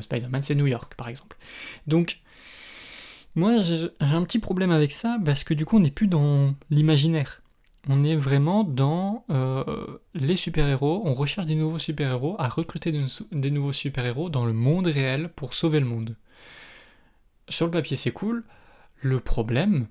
Spider-Man, 0.00 0.42
c'est 0.42 0.54
New 0.54 0.66
York, 0.66 0.94
par 0.96 1.08
exemple. 1.08 1.36
Donc, 1.86 2.20
moi, 3.34 3.58
j'ai 3.60 3.88
un 4.00 4.22
petit 4.24 4.38
problème 4.38 4.70
avec 4.70 4.92
ça 4.92 5.18
parce 5.24 5.44
que 5.44 5.54
du 5.54 5.64
coup, 5.64 5.76
on 5.76 5.80
n'est 5.80 5.90
plus 5.90 6.08
dans 6.08 6.54
l'imaginaire. 6.70 7.42
On 7.88 8.02
est 8.02 8.16
vraiment 8.16 8.64
dans 8.64 9.24
les 10.14 10.36
super-héros. 10.36 11.02
On 11.04 11.14
recherche 11.14 11.46
des 11.46 11.54
nouveaux 11.54 11.78
super-héros, 11.78 12.36
à 12.38 12.48
recruter 12.48 12.92
des 13.32 13.50
nouveaux 13.50 13.72
super-héros 13.72 14.28
dans 14.28 14.44
le 14.44 14.52
monde 14.52 14.86
réel 14.86 15.30
pour 15.34 15.54
sauver 15.54 15.80
le 15.80 15.86
monde 15.86 16.16
sur 17.48 17.66
le 17.66 17.70
papier 17.70 17.96
c'est 17.96 18.12
cool. 18.12 18.44
Le 19.00 19.20
problème, 19.20 19.88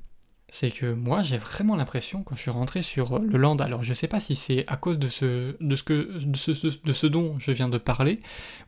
c'est 0.49 0.71
que 0.71 0.91
moi 0.91 1.23
j'ai 1.23 1.37
vraiment 1.37 1.75
l'impression 1.75 2.23
quand 2.23 2.35
je 2.35 2.41
suis 2.41 2.51
rentré 2.51 2.81
sur 2.81 3.19
le 3.19 3.37
land, 3.37 3.57
alors 3.57 3.83
je 3.83 3.93
sais 3.93 4.07
pas 4.07 4.19
si 4.19 4.35
c'est 4.35 4.65
à 4.67 4.77
cause 4.77 4.97
de 4.99 5.07
ce, 5.07 5.55
de 5.59 5.75
ce, 5.75 5.83
que, 5.83 6.19
de 6.23 6.37
ce, 6.37 6.51
de 6.85 6.93
ce 6.93 7.07
dont 7.07 7.37
je 7.39 7.51
viens 7.51 7.69
de 7.69 7.77
parler, 7.77 8.21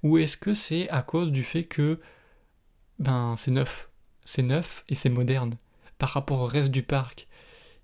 ou 0.04 0.18
est-ce 0.18 0.38
que 0.38 0.54
c'est 0.54 0.90
à 0.90 1.02
cause 1.02 1.32
du 1.32 1.44
fait 1.44 1.64
que 1.64 2.00
ben 3.00 3.36
c'est 3.38 3.52
neuf, 3.52 3.90
c'est 4.26 4.44
neuf 4.44 4.84
et 4.90 4.96
c'est 4.96 5.10
moderne 5.10 5.54
par 5.98 6.10
rapport 6.10 6.42
au 6.42 6.46
reste 6.46 6.72
du 6.72 6.84
parc 6.84 7.28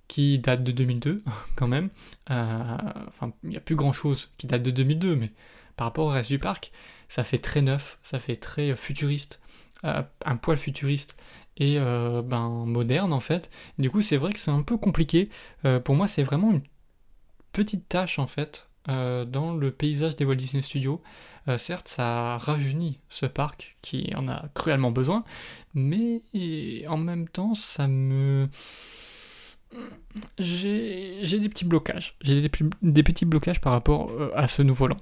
qui 0.07 0.39
date 0.39 0.63
de 0.63 0.71
2002 0.71 1.23
quand 1.55 1.67
même. 1.67 1.89
Euh, 2.29 2.77
enfin, 3.07 3.33
il 3.43 3.49
n'y 3.49 3.57
a 3.57 3.61
plus 3.61 3.75
grand 3.75 3.93
chose 3.93 4.31
qui 4.37 4.47
date 4.47 4.63
de 4.63 4.71
2002, 4.71 5.15
mais 5.15 5.31
par 5.75 5.87
rapport 5.87 6.05
au 6.05 6.09
reste 6.09 6.29
du 6.29 6.39
parc, 6.39 6.71
ça 7.09 7.23
fait 7.23 7.39
très 7.39 7.61
neuf, 7.61 7.99
ça 8.03 8.19
fait 8.19 8.35
très 8.35 8.75
futuriste. 8.75 9.39
Euh, 9.85 10.01
un 10.25 10.37
poil 10.37 10.57
futuriste 10.57 11.17
et 11.57 11.75
euh, 11.77 12.21
ben, 12.21 12.63
moderne 12.65 13.11
en 13.11 13.19
fait. 13.19 13.49
Du 13.77 13.89
coup, 13.89 14.01
c'est 14.01 14.15
vrai 14.15 14.31
que 14.31 14.39
c'est 14.39 14.51
un 14.51 14.61
peu 14.61 14.77
compliqué. 14.77 15.29
Euh, 15.65 15.81
pour 15.81 15.95
moi, 15.95 16.07
c'est 16.07 16.23
vraiment 16.23 16.51
une 16.51 16.61
petite 17.51 17.89
tâche 17.89 18.19
en 18.19 18.27
fait 18.27 18.69
dans 18.85 19.53
le 19.53 19.71
paysage 19.71 20.17
des 20.17 20.25
Walt 20.25 20.35
Disney 20.35 20.61
Studios. 20.61 21.01
certes, 21.57 21.87
ça 21.87 22.35
rajeunit 22.37 22.99
ce 23.07 23.25
parc 23.25 23.77
qui 23.81 24.11
en 24.13 24.27
a 24.27 24.49
cruellement 24.53 24.91
besoin, 24.91 25.23
mais 25.73 26.21
en 26.89 26.97
même 26.97 27.29
temps, 27.29 27.55
ça 27.55 27.87
me 27.87 28.49
j'ai 30.37 31.39
des 31.39 31.47
petits 31.47 31.63
blocages. 31.63 32.17
J'ai 32.19 32.41
des, 32.41 32.51
des, 32.81 33.03
petits 33.03 33.23
blocages 33.23 33.61
par 33.61 33.71
rapport 33.71 34.11
à 34.35 34.49
ce 34.49 34.61
nouveau 34.61 34.87
land. 34.87 34.97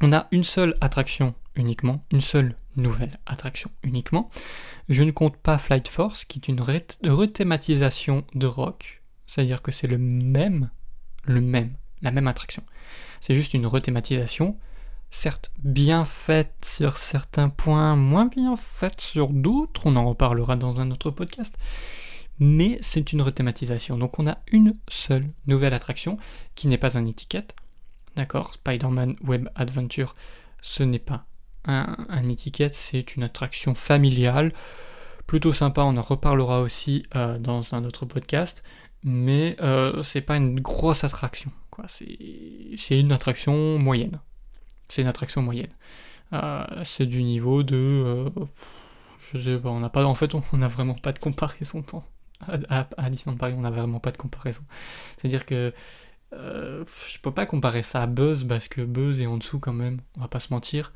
On 0.00 0.14
a 0.14 0.26
une 0.30 0.44
seule 0.44 0.74
attraction 0.80 1.34
uniquement, 1.56 2.02
une 2.12 2.22
seule 2.22 2.56
nouvelle 2.76 3.18
attraction 3.26 3.70
uniquement. 3.82 4.30
Je 4.88 5.02
ne 5.02 5.10
compte 5.10 5.36
pas 5.36 5.58
Flight 5.58 5.88
Force, 5.88 6.24
qui 6.24 6.38
est 6.38 6.48
une 6.48 6.60
rethématisation 6.60 8.24
de 8.34 8.46
rock, 8.46 9.02
c'est-à-dire 9.26 9.62
que 9.62 9.72
c'est 9.72 9.86
le 9.86 9.98
même, 9.98 10.70
le 11.24 11.40
même, 11.40 11.74
la 12.02 12.10
même 12.10 12.28
attraction. 12.28 12.62
C'est 13.20 13.34
juste 13.34 13.54
une 13.54 13.66
rethématisation, 13.66 14.56
certes 15.10 15.52
bien 15.62 16.04
faite 16.04 16.66
sur 16.76 16.96
certains 16.96 17.48
points, 17.48 17.96
moins 17.96 18.26
bien 18.26 18.56
faite 18.56 19.00
sur 19.00 19.28
d'autres, 19.28 19.86
on 19.86 19.96
en 19.96 20.08
reparlera 20.08 20.56
dans 20.56 20.80
un 20.80 20.90
autre 20.90 21.10
podcast. 21.10 21.56
mais 22.40 22.78
c'est 22.80 23.12
une 23.12 23.22
rethématisation. 23.22 23.98
Donc 23.98 24.18
on 24.18 24.26
a 24.26 24.38
une 24.50 24.74
seule 24.88 25.28
nouvelle 25.46 25.74
attraction 25.74 26.18
qui 26.56 26.66
n'est 26.66 26.78
pas 26.78 26.98
un 26.98 27.06
étiquette. 27.06 27.54
D'accord? 28.16 28.54
Spider-Man 28.54 29.14
Web 29.22 29.48
Adventure, 29.54 30.16
ce 30.62 30.82
n'est 30.82 30.98
pas 30.98 31.26
un, 31.64 32.28
étiquette, 32.28 32.74
c'est 32.74 33.16
une 33.16 33.22
attraction 33.22 33.74
familiale. 33.74 34.52
Plutôt 35.26 35.52
sympa, 35.52 35.82
on 35.82 35.96
en 35.96 36.02
reparlera 36.02 36.60
aussi 36.60 37.04
euh, 37.14 37.38
dans 37.38 37.74
un 37.74 37.84
autre 37.84 38.06
podcast, 38.06 38.62
mais 39.04 39.56
euh, 39.60 40.02
c'est 40.02 40.22
pas 40.22 40.36
une 40.36 40.60
grosse 40.60 41.04
attraction. 41.04 41.50
C'est, 41.88 42.98
une 42.98 43.12
attraction 43.12 43.78
moyenne. 43.78 44.20
C'est 44.88 45.02
une 45.02 45.08
attraction 45.08 45.40
moyenne. 45.40 45.72
Euh, 46.32 46.64
c'est 46.84 47.06
du 47.06 47.22
niveau 47.22 47.62
de. 47.62 48.30
pas, 49.32 49.68
on 49.70 49.80
n'a 49.80 49.88
pas. 49.88 50.04
En 50.04 50.14
fait, 50.14 50.34
on 50.34 50.42
n'a 50.56 50.68
vraiment 50.68 50.94
pas 50.94 51.12
de 51.12 51.18
comparaison 51.18 51.82
à, 52.48 52.86
à, 52.96 53.10
Disneyland 53.10 53.38
Paris, 53.38 53.54
on 53.56 53.60
n'a 53.60 53.70
vraiment 53.70 54.00
pas 54.00 54.10
de 54.10 54.16
comparaison. 54.16 54.62
C'est-à-dire 55.16 55.46
que 55.46 55.72
euh, 56.32 56.84
je 57.08 57.18
peux 57.18 57.32
pas 57.32 57.46
comparer 57.46 57.82
ça 57.82 58.02
à 58.02 58.06
Buzz 58.06 58.44
parce 58.44 58.68
que 58.68 58.82
Buzz 58.82 59.20
est 59.20 59.26
en 59.26 59.36
dessous 59.36 59.58
quand 59.58 59.72
même, 59.72 60.00
on 60.16 60.20
va 60.20 60.28
pas 60.28 60.40
se 60.40 60.52
mentir. 60.52 60.92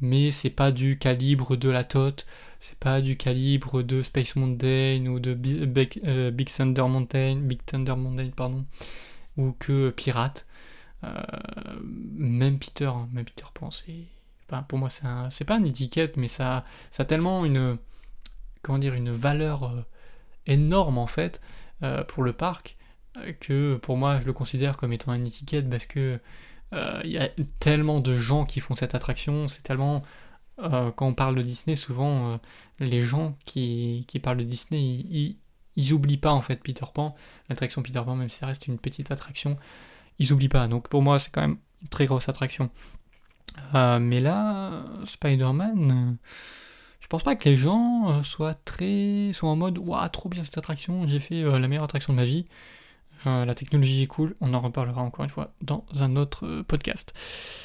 Mais 0.00 0.30
c'est 0.30 0.50
pas 0.50 0.72
du 0.72 0.98
calibre 0.98 1.56
de 1.56 1.68
la 1.68 1.84
TOT, 1.84 2.24
c'est 2.60 2.78
pas 2.78 3.00
du 3.00 3.16
calibre 3.16 3.82
de 3.82 4.02
Space 4.02 4.36
Mountain 4.36 5.06
ou 5.06 5.18
de 5.20 5.34
Big, 5.34 6.00
euh, 6.04 6.30
Big 6.30 6.48
Thunder 6.48 6.82
Mountain, 6.82 7.36
Big 7.36 7.64
Thunder 7.64 7.96
Mountain, 7.96 8.30
pardon, 8.34 8.64
ou 9.36 9.52
que 9.58 9.90
Pirate. 9.90 10.46
Euh, 11.04 11.14
même 11.82 12.58
Peter, 12.58 12.86
hein, 12.86 13.08
même 13.12 13.24
Peter 13.24 13.44
Pan, 13.54 13.70
pour 14.68 14.78
moi 14.78 14.88
c'est 14.90 15.44
pas 15.44 15.56
une 15.56 15.66
étiquette, 15.66 16.16
mais 16.16 16.28
ça, 16.28 16.64
a 16.98 17.04
tellement 17.04 17.44
une, 17.44 17.78
comment 18.62 18.78
dire, 18.78 18.94
une 18.94 19.10
valeur 19.10 19.84
énorme 20.48 20.98
en 20.98 21.06
fait 21.06 21.40
euh, 21.84 22.02
pour 22.02 22.24
le 22.24 22.32
parc 22.32 22.76
euh, 23.18 23.32
que 23.38 23.76
pour 23.76 23.96
moi 23.96 24.18
je 24.20 24.26
le 24.26 24.32
considère 24.32 24.76
comme 24.76 24.92
étant 24.92 25.14
une 25.14 25.26
étiquette 25.26 25.70
parce 25.70 25.86
que 25.86 26.00
euh, 26.00 26.18
il 26.72 27.10
y 27.10 27.18
a 27.18 27.28
tellement 27.60 28.00
de 28.00 28.18
gens 28.18 28.44
qui 28.44 28.60
font 28.60 28.74
cette 28.74 28.94
attraction, 28.94 29.48
c'est 29.48 29.62
tellement 29.62 30.02
quand 30.58 31.06
on 31.06 31.14
parle 31.14 31.36
de 31.36 31.42
Disney, 31.42 31.76
souvent 31.76 32.40
les 32.80 33.02
gens 33.02 33.36
qui, 33.44 34.04
qui, 34.08 34.18
parlent 34.18 34.38
de 34.38 34.44
Disney, 34.44 34.80
ils, 35.76 35.92
oublient 35.92 36.16
pas 36.18 36.32
en 36.32 36.42
fait 36.42 36.56
Peter 36.56 36.84
Pan, 36.92 37.14
l'attraction 37.48 37.82
Peter 37.82 38.02
Pan, 38.04 38.16
même 38.16 38.28
si 38.28 38.38
ça 38.38 38.46
reste 38.46 38.66
une 38.66 38.78
petite 38.78 39.10
attraction, 39.10 39.56
ils 40.18 40.32
oublient 40.32 40.48
pas. 40.48 40.66
Donc 40.66 40.88
pour 40.88 41.00
moi, 41.00 41.18
c'est 41.18 41.30
quand 41.30 41.42
même 41.42 41.58
une 41.82 41.88
très 41.88 42.06
grosse 42.06 42.28
attraction. 42.28 42.70
mais 43.72 44.20
là, 44.20 44.84
Spider-Man, 45.04 46.18
je 47.08 47.16
pense 47.16 47.22
pas 47.22 47.36
que 47.36 47.48
les 47.48 47.56
gens 47.56 48.10
euh, 48.10 48.22
soient 48.22 48.52
très 48.52 49.30
soient 49.32 49.48
en 49.48 49.56
mode 49.56 49.78
waouh 49.78 50.06
trop 50.10 50.28
bien 50.28 50.44
cette 50.44 50.58
attraction 50.58 51.08
j'ai 51.08 51.20
fait 51.20 51.42
euh, 51.42 51.58
la 51.58 51.66
meilleure 51.66 51.84
attraction 51.84 52.12
de 52.12 52.18
ma 52.18 52.26
vie 52.26 52.44
euh, 53.26 53.44
la 53.44 53.54
technologie 53.54 54.02
est 54.02 54.06
cool 54.06 54.34
on 54.40 54.54
en 54.54 54.60
reparlera 54.60 55.02
encore 55.02 55.24
une 55.24 55.30
fois 55.30 55.52
dans 55.62 55.84
un 56.00 56.16
autre 56.16 56.62
podcast. 56.62 57.12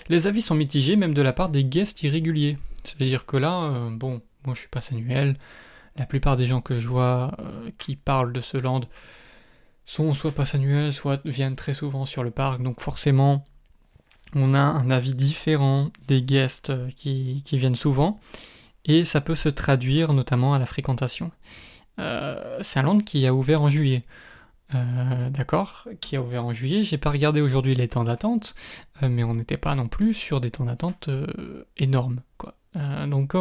Les 0.10 0.28
avis 0.28 0.42
sont 0.42 0.56
mitigés 0.56 0.96
même 0.96 1.14
de 1.14 1.22
la 1.22 1.34
part 1.34 1.50
des 1.50 1.64
guests 1.64 2.04
irréguliers. 2.04 2.58
C'est 2.84 3.02
à 3.02 3.06
dire 3.06 3.26
que 3.26 3.38
là 3.38 3.90
bon 3.92 4.22
moi 4.46 4.56
je 4.56 4.62
suis 4.62 4.70
pas 4.70 4.82
annuel 4.92 5.36
la 5.96 6.06
plupart 6.06 6.38
des 6.38 6.48
gens 6.48 6.62
que 6.62 6.80
je 6.80 6.88
vois 6.88 7.32
qui 7.78 7.96
parlent 7.96 8.34
de 8.34 8.42
ce 8.42 8.58
land 8.58 8.82
sont 9.86 10.12
soit 10.12 10.32
pas 10.32 10.56
annuels 10.56 10.92
soit 10.92 11.22
viennent 11.26 11.56
très 11.56 11.74
souvent 11.74 12.06
sur 12.06 12.24
le 12.24 12.32
parc. 12.32 12.62
Donc 12.62 12.82
forcément 12.82 13.46
on 14.36 14.54
a 14.54 14.60
un 14.60 14.90
avis 14.90 15.16
différent 15.16 15.92
des 16.08 16.22
guests 16.22 16.72
qui, 16.96 17.44
viennent 17.52 17.76
souvent. 17.76 18.20
Et 18.86 19.04
ça 19.06 19.22
peut 19.22 19.36
se 19.36 19.50
traduire 19.50 20.14
notamment 20.14 20.54
à 20.54 20.60
la 20.60 20.66
fréquentation. 20.66 21.32
Euh, 22.00 22.60
c'est 22.62 22.80
un 22.80 22.84
land 22.84 23.00
qui 23.00 23.26
a 23.28 23.34
ouvert 23.34 23.62
en 23.62 23.70
juillet. 23.70 24.02
Euh, 24.76 25.30
d'accord, 25.30 25.88
qui 26.02 26.16
a 26.16 26.22
ouvert 26.22 26.46
en 26.46 26.54
juillet. 26.54 26.84
J'ai 26.84 26.98
pas 26.98 27.12
regardé 27.12 27.42
aujourd'hui 27.42 27.76
les 27.76 27.88
temps 27.88 28.04
d'attente, 28.04 28.56
euh, 29.02 29.10
mais 29.10 29.24
on 29.24 29.36
n'était 29.36 29.58
pas 29.58 29.76
non 29.76 29.88
plus 29.88 30.14
sur 30.14 30.42
des 30.42 30.52
temps 30.52 30.66
d'attente 30.66 31.10
énormes, 31.78 32.22
quoi. 32.38 32.56
donc 33.08 33.36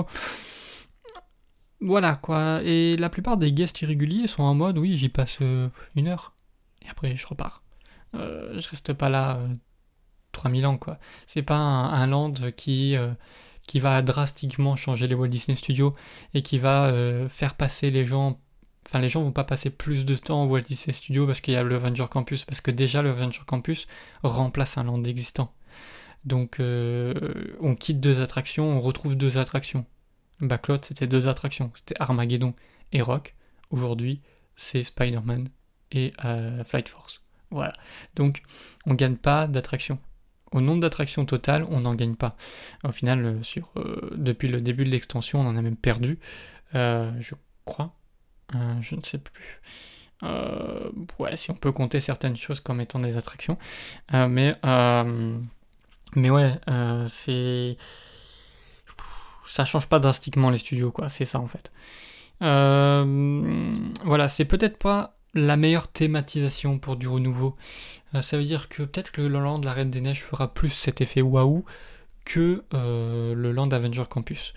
voilà 1.81 2.17
quoi. 2.17 2.61
Et 2.65 2.97
la 2.97 3.11
plupart 3.11 3.37
des 3.37 3.53
guests 3.53 3.81
irréguliers 3.83 4.27
sont 4.27 4.43
en 4.43 4.55
mode 4.55 4.79
oui, 4.79 4.97
j'y 4.97 5.09
passe 5.09 5.41
une 5.41 6.09
heure 6.09 6.35
et 6.83 6.89
après 6.89 7.17
je 7.17 7.27
repars. 7.27 7.63
je 8.15 8.69
reste 8.69 8.93
pas 8.93 9.09
là 9.09 9.41
3000 10.33 10.67
ans 10.67 10.79
quoi. 10.79 10.99
C'est 11.27 11.43
pas 11.43 11.57
un 11.57 12.07
land 12.07 12.35
qui 12.57 12.97
qui 13.67 13.81
va 13.81 14.03
drastiquement 14.03 14.77
changer 14.77 15.07
les 15.07 15.15
Walt 15.15 15.29
Disney 15.29 15.57
Studios 15.57 15.93
et 16.35 16.43
qui 16.43 16.59
va 16.59 16.87
euh, 16.87 17.29
faire 17.29 17.55
passer 17.55 17.91
les 17.91 18.07
gens. 18.07 18.41
Enfin, 18.87 18.99
les 18.99 19.09
gens 19.09 19.23
vont 19.23 19.33
pas 19.33 19.45
passer 19.45 19.71
plus 19.71 20.05
de 20.05 20.17
temps 20.17 20.45
au 20.45 20.49
Walt 20.49 20.63
Disney 20.63 20.95
Studios 20.95 21.27
parce 21.27 21.41
qu'il 21.41 21.55
y 21.55 21.57
a 21.57 21.63
le 21.63 21.77
Avenger 21.77 22.07
Campus, 22.11 22.45
parce 22.45 22.61
que 22.61 22.71
déjà 22.71 23.03
le 23.03 23.11
Avenger 23.11 23.43
Campus 23.47 23.87
remplace 24.23 24.77
un 24.77 24.85
land 24.85 25.05
existant. 25.05 25.55
Donc, 26.25 26.61
euh, 26.61 27.15
on 27.61 27.75
quitte 27.75 28.01
deux 28.01 28.21
attractions, 28.21 28.65
on 28.77 28.81
retrouve 28.81 29.17
deux 29.17 29.39
attractions. 29.39 29.87
Backlot, 30.41 30.79
c'était 30.83 31.07
deux 31.07 31.29
attractions. 31.29 31.71
C'était 31.75 31.95
Armageddon 32.01 32.55
et 32.93 33.01
Rock. 33.01 33.35
Aujourd'hui, 33.71 34.21
c'est 34.57 34.85
Spider-Man 34.85 35.49
et 35.93 36.13
euh, 36.25 36.63
Flight 36.65 36.89
Force. 36.89 37.23
Voilà. 37.51 37.75
Donc, 38.15 38.43
on 38.87 38.95
gagne 38.95 39.17
pas 39.17 39.47
d'attractions 39.47 39.99
au 40.53 40.61
nombre 40.61 40.81
d'attractions 40.83 41.25
totales, 41.25 41.67
on 41.71 41.81
n'en 41.81 41.95
gagne 41.95 42.15
pas. 42.15 42.37
Au 42.85 42.93
final, 42.93 43.25
euh, 43.25 43.43
sur, 43.43 43.71
depuis 44.15 44.49
le 44.49 44.61
début 44.61 44.85
de 44.85 44.91
l'extension, 44.91 45.41
on 45.41 45.47
en 45.47 45.57
a 45.57 45.63
même 45.63 45.77
perdu, 45.77 46.19
je 46.75 47.35
crois. 47.65 47.95
Je 48.81 48.95
ne 48.97 49.03
sais 49.03 49.19
plus. 49.19 49.61
ouais, 51.19 51.37
si 51.37 51.51
on 51.51 51.55
peut 51.55 51.73
compter 51.73 52.01
certaines 52.01 52.37
choses 52.37 52.61
comme 52.61 52.81
étant 52.81 52.99
des 52.99 53.17
attractions. 53.17 53.59
mais, 54.13 54.57
mais 56.15 56.31
ouais, 56.31 56.59
c'est. 57.09 57.77
Ça 59.47 59.65
change 59.67 59.87
pas 59.87 59.99
drastiquement 59.99 60.51
les 60.51 60.59
studios, 60.59 60.91
quoi. 60.93 61.09
C'est 61.09 61.25
ça 61.25 61.39
en 61.39 61.47
fait. 61.47 61.73
voilà, 62.41 64.29
c'est 64.29 64.45
peut-être 64.45 64.79
pas 64.79 65.17
la 65.35 65.57
meilleure 65.57 65.89
thématisation 65.89 66.79
pour 66.79 66.97
du 66.97 67.09
renouveau. 67.09 67.57
Euh, 68.15 68.23
ça 68.23 68.37
veut 68.37 68.45
dire 68.45 68.69
que 68.69 68.83
peut-être 68.83 69.13
que 69.13 69.23
le 69.23 69.41
land 69.41 69.59
de 69.59 69.67
la 69.67 69.73
Reine 69.73 69.91
des 69.91 70.01
Neiges 70.01 70.23
fera 70.23 70.53
plus 70.53 70.69
cet 70.69 71.01
effet 71.01 71.23
waouh 71.23 71.65
que 72.25 72.65
euh, 72.75 73.35
le 73.35 73.53
land 73.53 73.69
Avenger 73.71 74.05
Campus. 74.09 74.55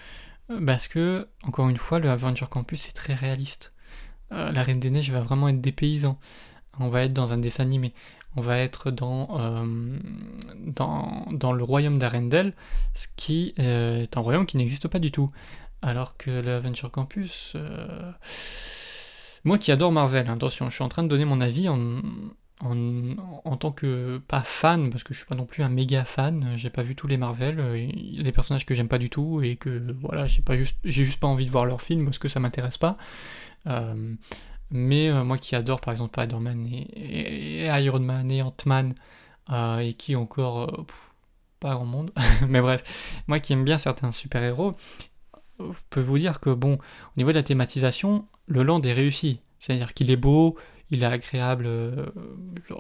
Euh, 0.52 0.64
parce 0.66 0.88
que, 0.88 1.28
encore 1.44 1.70
une 1.70 1.78
fois, 1.78 2.00
le 2.00 2.10
Avenger 2.10 2.46
Campus 2.50 2.88
est 2.88 2.94
très 2.94 3.14
réaliste. 3.14 3.74
La 4.36 4.64
Reine 4.64 4.80
des 4.80 4.90
Neiges 4.90 5.12
va 5.12 5.22
vraiment 5.22 5.48
être 5.48 5.62
des 5.62 5.72
paysans. 5.72 6.20
On 6.80 6.90
va 6.90 7.04
être 7.04 7.14
dans 7.14 7.34
un 7.34 7.38
dessin 7.38 7.64
animé. 7.64 7.94
On 8.36 8.42
va 8.42 8.58
être 8.58 8.92
dans, 8.92 9.66
dans, 10.58 11.26
dans, 11.32 11.54
le 11.54 11.64
royaume 11.64 11.98
d'Arendelle, 11.98 12.54
ce 12.94 13.08
qui 13.16 13.54
est 13.58 14.18
un 14.18 14.20
royaume 14.20 14.46
qui 14.46 14.58
n'existe 14.58 14.90
pas 14.90 15.00
du 15.00 15.10
tout. 15.10 15.32
Alors 15.82 16.18
que 16.18 16.32
le 16.32 16.56
Avenger 16.56 16.90
Campus... 16.92 17.56
Moi 19.46 19.60
qui 19.60 19.72
adore 19.72 19.92
Marvel, 19.92 20.28
attention, 20.28 20.70
je 20.72 20.76
suis 20.76 20.84
en 20.84 20.90
train 20.90 21.04
de 21.04 21.08
donner 21.08 21.24
mon 21.24 21.40
avis 21.40 21.70
en, 21.70 22.02
en, 22.62 23.58
tant 23.58 23.72
que 23.72 24.18
pas 24.28 24.42
fan, 24.42 24.90
parce 24.90 25.04
que 25.04 25.14
je 25.14 25.20
suis 25.20 25.28
pas 25.28 25.36
non 25.36 25.46
plus 25.46 25.62
un 25.62 25.70
méga 25.70 26.04
fan, 26.04 26.54
j'ai 26.56 26.72
pas 26.72 26.82
vu 26.82 26.96
tous 26.96 27.06
les 27.06 27.18
Marvel, 27.18 27.60
euh, 27.60 27.78
il 27.78 28.16
y 28.16 28.20
a 28.20 28.24
des 28.24 28.32
personnages 28.32 28.66
que 28.66 28.74
j'aime 28.74 28.88
pas 28.88 28.98
du 28.98 29.12
tout 29.12 29.44
et 29.44 29.56
que 29.56 29.94
voilà, 30.02 30.26
j'ai 30.26 30.42
juste, 30.58 30.78
juste 30.84 31.20
pas 31.20 31.28
envie 31.28 31.46
de 31.46 31.52
voir 31.52 31.66
leurs 31.66 31.84
films 31.84 32.06
parce 32.06 32.18
que 32.18 32.28
ça 32.28 32.40
m'intéresse 32.40 32.80
pas. 32.80 32.98
Euh, 33.68 34.16
mais 34.72 35.10
euh, 35.10 35.24
moi 35.24 35.38
qui 35.38 35.56
adore 35.56 35.80
par 35.82 35.92
exemple 35.92 36.20
Spider-Man 36.20 36.68
et, 36.68 37.66
Iron 37.66 38.00
Man 38.00 38.32
et 38.32 38.42
Ant-Man 38.42 38.96
et 39.80 39.94
qui 39.94 40.16
encore 40.16 40.86
pas 41.60 41.76
grand 41.76 41.86
monde, 41.86 42.12
mais 42.50 42.62
bref, 42.62 43.24
moi 43.28 43.40
qui 43.40 43.54
aime 43.54 43.64
bien 43.64 43.78
certains 43.78 44.12
super-héros, 44.12 44.76
je 45.60 45.80
peux 45.90 46.02
vous 46.02 46.18
dire 46.18 46.40
que 46.40 46.50
bon, 46.50 46.74
au 46.74 47.18
niveau 47.18 47.32
de 47.32 47.38
la 47.38 47.44
thématisation, 47.44 48.26
le 48.48 48.64
land 48.64 48.82
est 48.82 48.94
réussi. 48.94 49.40
C'est-à-dire 49.60 49.94
qu'il 49.94 50.12
est 50.12 50.18
beau, 50.18 50.58
il 50.92 51.04
est 51.04 51.08
agréable. 51.08 51.66
Euh, 51.66 52.06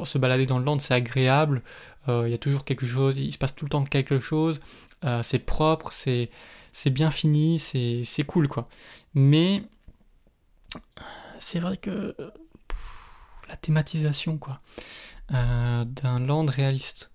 se 0.03 0.17
balader 0.17 0.45
dans 0.45 0.59
le 0.59 0.65
land, 0.65 0.79
c'est 0.79 0.93
agréable. 0.93 1.63
Euh, 2.07 2.23
il 2.27 2.31
y 2.31 2.33
a 2.33 2.37
toujours 2.37 2.63
quelque 2.63 2.85
chose, 2.85 3.17
il 3.17 3.31
se 3.31 3.37
passe 3.37 3.55
tout 3.55 3.65
le 3.65 3.69
temps 3.69 3.83
quelque 3.83 4.19
chose. 4.19 4.59
Euh, 5.03 5.23
c'est 5.23 5.39
propre, 5.39 5.91
c'est 5.91 6.29
bien 6.89 7.11
fini, 7.11 7.59
c'est 7.59 8.23
cool 8.25 8.47
quoi. 8.47 8.67
Mais 9.13 9.63
c'est 11.39 11.59
vrai 11.59 11.77
que 11.77 12.15
la 13.49 13.55
thématisation 13.57 14.37
quoi 14.37 14.61
d'un 15.29 16.19
land 16.19 16.45
réaliste, 16.45 17.09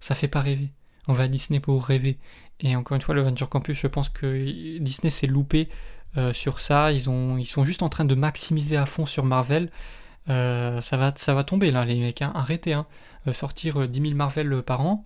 ça 0.00 0.14
fait 0.14 0.28
pas 0.28 0.40
rêver. 0.40 0.70
On 1.08 1.14
va 1.14 1.24
à 1.24 1.28
Disney 1.28 1.60
pour 1.60 1.84
rêver. 1.84 2.18
Et 2.60 2.76
encore 2.76 2.94
une 2.94 3.02
fois, 3.02 3.14
le 3.14 3.22
Venture 3.22 3.48
Campus, 3.48 3.78
je 3.78 3.86
pense 3.86 4.08
que 4.08 4.78
Disney 4.78 5.10
s'est 5.10 5.26
loupé 5.26 5.68
euh, 6.16 6.32
sur 6.32 6.60
ça. 6.60 6.92
Ils, 6.92 7.10
ont, 7.10 7.36
ils 7.36 7.46
sont 7.46 7.64
juste 7.64 7.82
en 7.82 7.88
train 7.88 8.04
de 8.04 8.14
maximiser 8.14 8.76
à 8.76 8.86
fond 8.86 9.06
sur 9.06 9.24
Marvel. 9.24 9.70
Euh, 10.28 10.80
ça, 10.80 10.96
va, 10.96 11.44
tomber 11.44 11.72
là, 11.72 11.84
les 11.84 11.98
mecs. 11.98 12.22
Hein. 12.22 12.32
Arrêtez. 12.34 12.72
Hein. 12.72 12.86
Euh, 13.26 13.32
sortir 13.32 13.88
10 13.88 14.00
000 14.00 14.14
Marvel 14.14 14.62
par 14.62 14.80
an. 14.82 15.04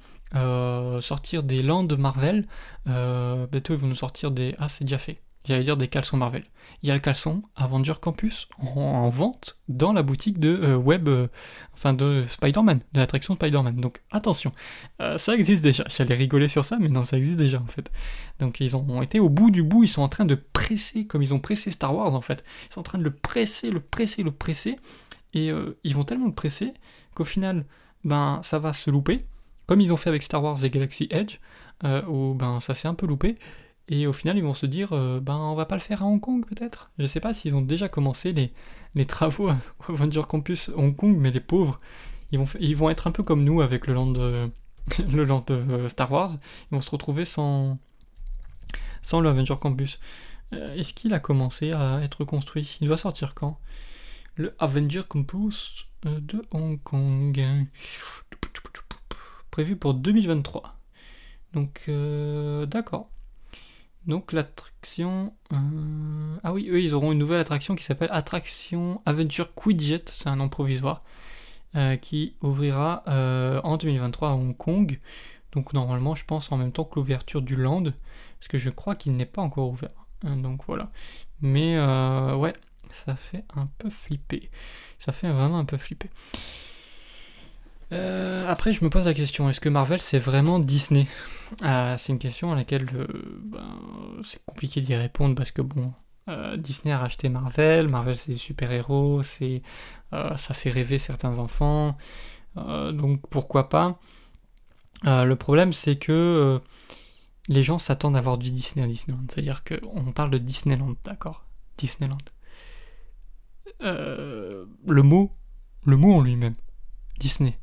sortir 1.00 1.42
des 1.42 1.62
lands 1.62 1.86
Marvel. 1.96 2.46
bientôt, 2.84 3.72
ils 3.74 3.78
vont 3.78 3.88
nous 3.88 3.94
sortir 3.94 4.30
des. 4.30 4.54
Ah, 4.58 4.68
c'est 4.68 4.84
déjà 4.84 4.98
fait. 4.98 5.22
J'allais 5.46 5.64
dire 5.64 5.76
des 5.76 5.88
caleçons 5.88 6.16
Marvel. 6.16 6.44
Il 6.82 6.88
y 6.88 6.90
a 6.90 6.94
le 6.94 7.00
caleçon 7.00 7.42
Avenger 7.54 7.94
Campus 8.00 8.48
en, 8.58 9.08
vente 9.08 9.58
dans 9.68 9.92
la 9.92 10.02
boutique 10.02 10.38
de 10.38 10.48
euh, 10.48 10.76
web, 10.76 11.08
euh, 11.08 11.28
enfin 11.72 11.94
de 11.94 12.24
Spider-Man, 12.28 12.80
de 12.92 13.00
l'attraction 13.00 13.34
Spider-Man. 13.34 13.76
Donc 13.76 14.02
attention, 14.10 14.52
euh, 15.00 15.18
ça 15.18 15.34
existe 15.34 15.62
déjà. 15.62 15.84
J'allais 15.88 16.14
rigoler 16.14 16.48
sur 16.48 16.64
ça, 16.64 16.76
mais 16.78 16.88
non, 16.88 17.04
ça 17.04 17.16
existe 17.16 17.38
déjà 17.38 17.60
en 17.60 17.66
fait. 17.66 17.90
Donc 18.40 18.60
ils 18.60 18.76
ont 18.76 19.02
été 19.02 19.20
au 19.20 19.28
bout 19.28 19.50
du 19.50 19.62
bout, 19.62 19.84
ils 19.84 19.88
sont 19.88 20.02
en 20.02 20.08
train 20.08 20.24
de 20.24 20.34
presser, 20.34 21.06
comme 21.06 21.22
ils 21.22 21.32
ont 21.32 21.38
pressé 21.38 21.70
Star 21.70 21.94
Wars 21.94 22.14
en 22.14 22.22
fait. 22.22 22.44
Ils 22.70 22.74
sont 22.74 22.80
en 22.80 22.84
train 22.84 22.98
de 22.98 23.04
le 23.04 23.12
presser, 23.12 23.70
le 23.70 23.80
presser, 23.80 24.22
le 24.22 24.32
presser. 24.32 24.78
Et 25.34 25.50
ils 25.84 25.94
vont 25.94 26.04
tellement 26.04 26.26
le 26.26 26.32
presser 26.32 26.72
qu'au 27.14 27.24
final, 27.24 27.66
ben 28.04 28.40
ça 28.42 28.58
va 28.58 28.72
se 28.72 28.90
louper. 28.90 29.22
Comme 29.66 29.80
ils 29.80 29.92
ont 29.92 29.96
fait 29.96 30.08
avec 30.08 30.22
Star 30.22 30.42
Wars 30.42 30.64
et 30.64 30.70
Galaxy 30.70 31.08
Edge, 31.10 31.38
où 32.08 32.32
ben 32.32 32.60
ça 32.60 32.72
s'est 32.72 32.88
un 32.88 32.94
peu 32.94 33.06
loupé. 33.06 33.36
Et 33.88 34.06
au 34.06 34.12
final, 34.12 34.36
ils 34.36 34.42
vont 34.42 34.54
se 34.54 34.66
dire, 34.66 34.92
euh, 34.92 35.20
ben, 35.20 35.36
on 35.36 35.54
va 35.54 35.64
pas 35.64 35.76
le 35.76 35.80
faire 35.80 36.02
à 36.02 36.06
Hong 36.06 36.20
Kong 36.20 36.44
peut-être. 36.44 36.90
Je 36.98 37.06
sais 37.06 37.20
pas 37.20 37.32
s'ils 37.34 37.54
ont 37.54 37.62
déjà 37.62 37.88
commencé 37.88 38.32
les, 38.32 38.52
les 38.94 39.06
travaux 39.06 39.50
au 39.50 39.92
Avenger 39.92 40.22
Campus 40.28 40.70
Hong 40.74 40.94
Kong, 40.96 41.16
mais 41.16 41.30
les 41.30 41.40
pauvres, 41.40 41.78
ils 42.32 42.38
vont, 42.38 42.48
ils 42.58 42.76
vont 42.76 42.90
être 42.90 43.06
un 43.06 43.12
peu 43.12 43.22
comme 43.22 43.44
nous 43.44 43.60
avec 43.60 43.86
le 43.86 43.94
land, 43.94 44.12
le 45.12 45.24
land 45.24 45.44
de 45.46 45.86
Star 45.88 46.10
Wars. 46.10 46.32
Ils 46.70 46.74
vont 46.74 46.80
se 46.80 46.90
retrouver 46.90 47.24
sans, 47.24 47.78
sans 49.02 49.20
le 49.20 49.28
Avenger 49.28 49.56
Campus. 49.60 50.00
Euh, 50.52 50.74
est-ce 50.74 50.92
qu'il 50.92 51.14
a 51.14 51.20
commencé 51.20 51.72
à 51.72 52.00
être 52.02 52.24
construit? 52.24 52.78
Il 52.80 52.88
doit 52.88 52.96
sortir 52.96 53.34
quand? 53.34 53.60
Le 54.34 54.54
Avenger 54.58 55.02
Campus 55.08 55.86
euh, 56.06 56.18
de 56.20 56.42
Hong 56.50 56.82
Kong. 56.82 57.66
Prévu 59.52 59.76
pour 59.76 59.94
2023. 59.94 60.76
Donc, 61.54 61.88
d'accord. 62.68 63.08
Donc 64.06 64.32
l'attraction... 64.32 65.34
Euh, 65.52 66.36
ah 66.44 66.52
oui, 66.52 66.68
eux, 66.70 66.80
ils 66.80 66.94
auront 66.94 67.12
une 67.12 67.18
nouvelle 67.18 67.40
attraction 67.40 67.74
qui 67.74 67.82
s'appelle 67.82 68.08
Attraction 68.12 69.00
Adventure 69.04 69.52
Quidjet, 69.54 70.04
c'est 70.06 70.28
un 70.28 70.36
nom 70.36 70.48
provisoire, 70.48 71.02
euh, 71.74 71.96
qui 71.96 72.36
ouvrira 72.40 73.02
euh, 73.08 73.60
en 73.64 73.76
2023 73.76 74.30
à 74.30 74.32
Hong 74.32 74.56
Kong. 74.56 75.00
Donc 75.52 75.72
normalement, 75.72 76.14
je 76.14 76.24
pense 76.24 76.52
en 76.52 76.56
même 76.56 76.72
temps 76.72 76.84
que 76.84 76.96
l'ouverture 76.96 77.42
du 77.42 77.56
Land, 77.56 77.84
parce 78.38 78.48
que 78.48 78.58
je 78.58 78.70
crois 78.70 78.94
qu'il 78.94 79.16
n'est 79.16 79.26
pas 79.26 79.42
encore 79.42 79.70
ouvert. 79.70 80.06
Hein, 80.24 80.36
donc 80.36 80.60
voilà. 80.66 80.90
Mais 81.40 81.78
ouais, 82.34 82.54
ça 82.92 83.16
fait 83.16 83.44
un 83.54 83.68
peu 83.78 83.90
flipper. 83.90 84.50
Ça 85.00 85.12
fait 85.12 85.30
vraiment 85.30 85.58
un 85.58 85.64
peu 85.64 85.76
flipper. 85.76 86.10
Euh, 87.92 88.48
après, 88.48 88.72
je 88.72 88.84
me 88.84 88.90
pose 88.90 89.04
la 89.04 89.14
question 89.14 89.48
est-ce 89.48 89.60
que 89.60 89.68
Marvel 89.68 90.00
c'est 90.00 90.18
vraiment 90.18 90.58
Disney? 90.58 91.06
Ah, 91.62 91.96
C'est 91.98 92.12
une 92.12 92.18
question 92.18 92.52
à 92.52 92.56
laquelle 92.56 92.86
euh, 92.94 93.06
ben, 93.44 93.78
c'est 94.24 94.44
compliqué 94.44 94.80
d'y 94.80 94.94
répondre 94.94 95.34
parce 95.36 95.52
que 95.52 95.62
bon, 95.62 95.92
euh, 96.28 96.56
Disney 96.56 96.92
a 96.92 96.98
racheté 96.98 97.28
Marvel. 97.28 97.88
Marvel 97.88 98.16
c'est 98.16 98.32
des 98.32 98.38
super-héros, 98.38 99.22
c'est 99.22 99.62
ça 100.12 100.54
fait 100.54 100.70
rêver 100.70 100.98
certains 100.98 101.38
enfants, 101.38 101.96
donc 102.56 103.28
pourquoi 103.28 103.68
pas? 103.68 103.98
Le 105.04 105.34
problème 105.34 105.72
c'est 105.72 105.96
que 105.96 106.60
les 107.48 107.62
gens 107.62 107.78
s'attendent 107.78 108.16
à 108.16 108.20
voir 108.20 108.38
du 108.38 108.50
Disney 108.50 108.84
à 108.84 108.88
Disneyland, 108.88 109.24
c'est-à-dire 109.28 109.62
qu'on 109.62 110.12
parle 110.12 110.30
de 110.30 110.38
Disneyland, 110.38 110.94
d'accord? 111.04 111.44
Disneyland. 111.76 112.18
le 113.80 114.66
mot, 114.86 115.32
le 115.84 115.96
mot 115.96 116.14
en 116.14 116.22
lui-même, 116.22 116.54
Disney 117.18 117.58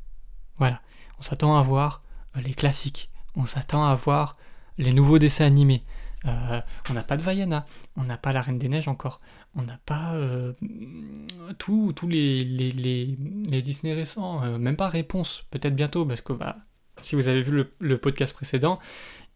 voilà, 0.58 0.80
on 1.18 1.22
s'attend 1.22 1.56
à 1.56 1.62
voir 1.62 2.02
euh, 2.36 2.40
les 2.40 2.54
classiques, 2.54 3.10
on 3.36 3.46
s'attend 3.46 3.84
à 3.84 3.94
voir 3.94 4.36
les 4.78 4.92
nouveaux 4.92 5.18
dessins 5.18 5.46
animés. 5.46 5.84
Euh, 6.26 6.60
on 6.88 6.94
n'a 6.94 7.02
pas 7.02 7.18
de 7.18 7.22
Vaiana, 7.22 7.66
on 7.96 8.04
n'a 8.04 8.16
pas 8.16 8.32
la 8.32 8.40
Reine 8.40 8.58
des 8.58 8.68
Neiges 8.68 8.88
encore, 8.88 9.20
on 9.54 9.62
n'a 9.62 9.78
pas 9.84 10.14
euh, 10.14 10.54
tous 11.58 11.94
les, 12.08 12.44
les, 12.44 13.62
Disney 13.62 13.92
récents, 13.92 14.40
même 14.58 14.76
pas 14.76 14.88
Réponse, 14.88 15.44
peut-être 15.50 15.76
bientôt, 15.76 16.06
parce 16.06 16.22
que 16.22 16.32
bah, 16.32 16.56
si 17.02 17.14
vous 17.14 17.28
avez 17.28 17.42
vu 17.42 17.66
le, 17.78 17.98
podcast 17.98 18.34
précédent, 18.34 18.78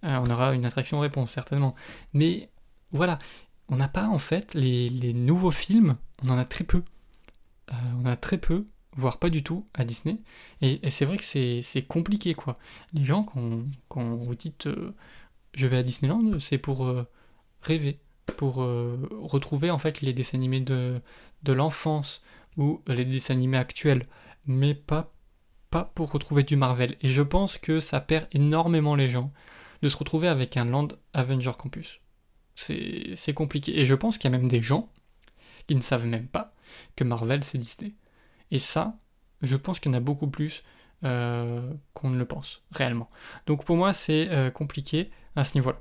on 0.02 0.30
aura 0.30 0.54
une 0.54 0.64
attraction 0.64 1.00
Réponse 1.00 1.30
certainement. 1.30 1.74
Mais 2.14 2.48
voilà, 2.90 3.18
on 3.68 3.76
n'a 3.76 3.88
pas 3.88 4.06
en 4.06 4.18
fait 4.18 4.54
les, 4.54 5.12
nouveaux 5.12 5.50
films, 5.50 5.96
on 6.24 6.30
en 6.30 6.38
a 6.38 6.46
très 6.46 6.64
peu. 6.64 6.82
on 8.02 8.06
a 8.06 8.16
très 8.16 8.38
peu, 8.38 8.64
voire 8.96 9.18
pas 9.18 9.30
du 9.30 9.42
tout, 9.42 9.66
à 9.74 9.84
Disney. 9.84 10.18
Et, 10.60 10.90
c'est 10.90 11.04
vrai 11.04 11.16
que 11.18 11.24
c'est 11.24 11.86
compliqué, 11.86 12.34
quoi. 12.34 12.56
Les 12.92 13.04
gens, 13.04 13.24
quand, 13.88 14.16
vous 14.16 14.34
dites 14.34 14.66
euh, 14.66 14.94
je 15.54 15.66
vais 15.66 15.78
à 15.78 15.82
Disneyland, 15.82 16.40
c'est 16.40 16.58
pour 16.58 16.86
euh, 16.86 17.06
rêver, 17.62 18.00
pour 18.36 18.62
euh, 18.62 19.08
retrouver 19.22 19.70
en 19.70 19.78
fait 19.78 20.00
les 20.00 20.12
dessins 20.12 20.38
animés 20.38 20.60
de, 20.60 21.00
de 21.42 21.52
l'enfance 21.52 22.22
ou 22.56 22.82
les 22.86 23.04
dessins 23.04 23.34
animés 23.34 23.58
actuels, 23.58 24.06
mais 24.46 24.74
pas, 24.74 25.12
pas 25.70 25.84
pour 25.94 26.10
retrouver 26.10 26.42
du 26.42 26.56
Marvel. 26.56 26.96
Et 27.02 27.08
je 27.08 27.22
pense 27.22 27.58
que 27.58 27.80
ça 27.80 28.00
perd 28.00 28.26
énormément 28.32 28.94
les 28.94 29.10
gens 29.10 29.30
de 29.82 29.88
se 29.88 29.96
retrouver 29.96 30.28
avec 30.28 30.56
un 30.56 30.64
Land 30.64 30.88
Avenger 31.14 31.52
Campus. 31.56 32.00
C'est 32.56 33.34
compliqué. 33.34 33.78
Et 33.78 33.86
je 33.86 33.94
pense 33.94 34.18
qu'il 34.18 34.30
y 34.30 34.34
a 34.34 34.36
même 34.36 34.48
des 34.48 34.62
gens 34.62 34.90
qui 35.68 35.76
ne 35.76 35.80
savent 35.80 36.06
même 36.06 36.26
pas 36.26 36.52
que 36.96 37.04
Marvel 37.04 37.44
c'est 37.44 37.58
Disney. 37.58 37.94
Et 38.50 38.58
ça, 38.58 38.96
je 39.42 39.56
pense 39.56 39.80
qu'il 39.80 39.92
y 39.92 39.94
en 39.94 39.98
a 39.98 40.00
beaucoup 40.00 40.28
plus 40.28 40.62
euh, 41.04 41.60
qu'on 41.94 42.10
ne 42.10 42.18
le 42.18 42.24
pense, 42.24 42.62
réellement. 42.72 43.08
Donc 43.46 43.64
pour 43.64 43.76
moi, 43.76 43.92
c'est 43.92 44.28
euh, 44.30 44.50
compliqué 44.50 45.10
à 45.36 45.44
ce 45.44 45.54
niveau-là. 45.54 45.78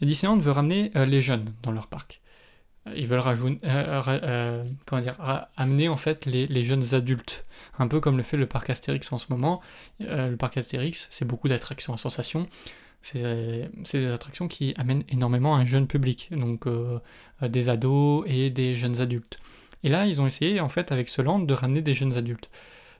Disneyland 0.00 0.38
veut 0.38 0.52
ramener 0.52 0.90
euh, 0.96 1.04
les 1.04 1.20
jeunes 1.20 1.52
dans 1.62 1.70
leur 1.70 1.86
parc. 1.86 2.22
Ils 2.96 3.06
veulent 3.06 3.22
comment 4.86 5.02
amener 5.56 5.88
en 5.88 5.96
fait 5.96 6.26
les, 6.26 6.64
jeunes 6.64 6.94
adultes, 6.94 7.44
un 7.78 7.88
peu 7.88 8.00
comme 8.00 8.16
le 8.18 8.22
fait 8.22 8.36
le 8.36 8.46
parc 8.46 8.68
Astérix 8.68 9.10
en 9.10 9.18
ce 9.18 9.26
moment. 9.30 9.62
le 10.00 10.36
parc 10.36 10.58
Astérix, 10.58 11.08
c'est 11.10 11.24
beaucoup 11.24 11.48
d'attractions 11.48 11.94
à 11.94 11.96
sensation. 11.96 12.46
C'est 13.00 13.70
des 13.92 14.10
attractions 14.10 14.48
qui 14.48 14.74
amènent 14.76 15.04
énormément 15.08 15.56
un 15.56 15.64
jeune 15.64 15.86
public, 15.86 16.28
donc 16.30 16.66
des 17.40 17.70
ados 17.70 18.24
et 18.26 18.50
des 18.50 18.76
jeunes 18.76 19.00
adultes. 19.00 19.38
Et 19.84 19.90
là, 19.90 20.06
ils 20.06 20.20
ont 20.20 20.26
essayé, 20.26 20.60
en 20.60 20.68
fait, 20.68 20.90
avec 20.90 21.08
ce 21.08 21.22
land, 21.22 21.38
de 21.38 21.54
ramener 21.54 21.82
des 21.82 21.94
jeunes 21.94 22.16
adultes. 22.16 22.50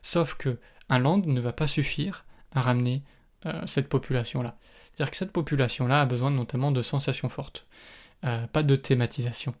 Sauf 0.03 0.35
que 0.35 0.59
un 0.87 0.99
land 0.99 1.23
ne 1.25 1.41
va 1.41 1.51
pas 1.51 1.67
suffire 1.67 2.25
à 2.53 2.61
ramener 2.61 3.01
euh, 3.45 3.61
cette 3.65 3.89
population-là. 3.89 4.55
C'est-à-dire 4.85 5.11
que 5.11 5.17
cette 5.17 5.31
population-là 5.31 6.01
a 6.01 6.05
besoin 6.05 6.29
notamment 6.31 6.71
de 6.71 6.81
sensations 6.81 7.27
fortes, 7.27 7.65
euh, 8.23 8.45
pas 8.47 8.63
de 8.63 8.75
thématisation. 8.75 9.55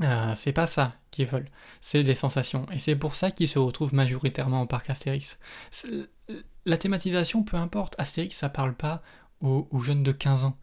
Euh, 0.00 0.34
c'est 0.34 0.52
pas 0.52 0.66
ça 0.66 0.94
qu'ils 1.10 1.26
veulent, 1.26 1.48
c'est 1.82 2.02
des 2.02 2.14
sensations. 2.14 2.66
Et 2.72 2.78
c'est 2.78 2.96
pour 2.96 3.14
ça 3.14 3.30
qu'ils 3.30 3.48
se 3.48 3.58
retrouvent 3.58 3.94
majoritairement 3.94 4.62
au 4.62 4.66
parc 4.66 4.88
Astérix. 4.88 5.38
La 6.64 6.78
thématisation, 6.78 7.42
peu 7.42 7.58
importe, 7.58 7.94
Astérix, 7.98 8.36
ça 8.36 8.48
parle 8.48 8.74
pas 8.74 9.02
aux, 9.42 9.68
aux, 9.70 9.80
jeunes 9.80 10.02
de 10.02 10.12
15 10.12 10.44
ans. 10.44 10.56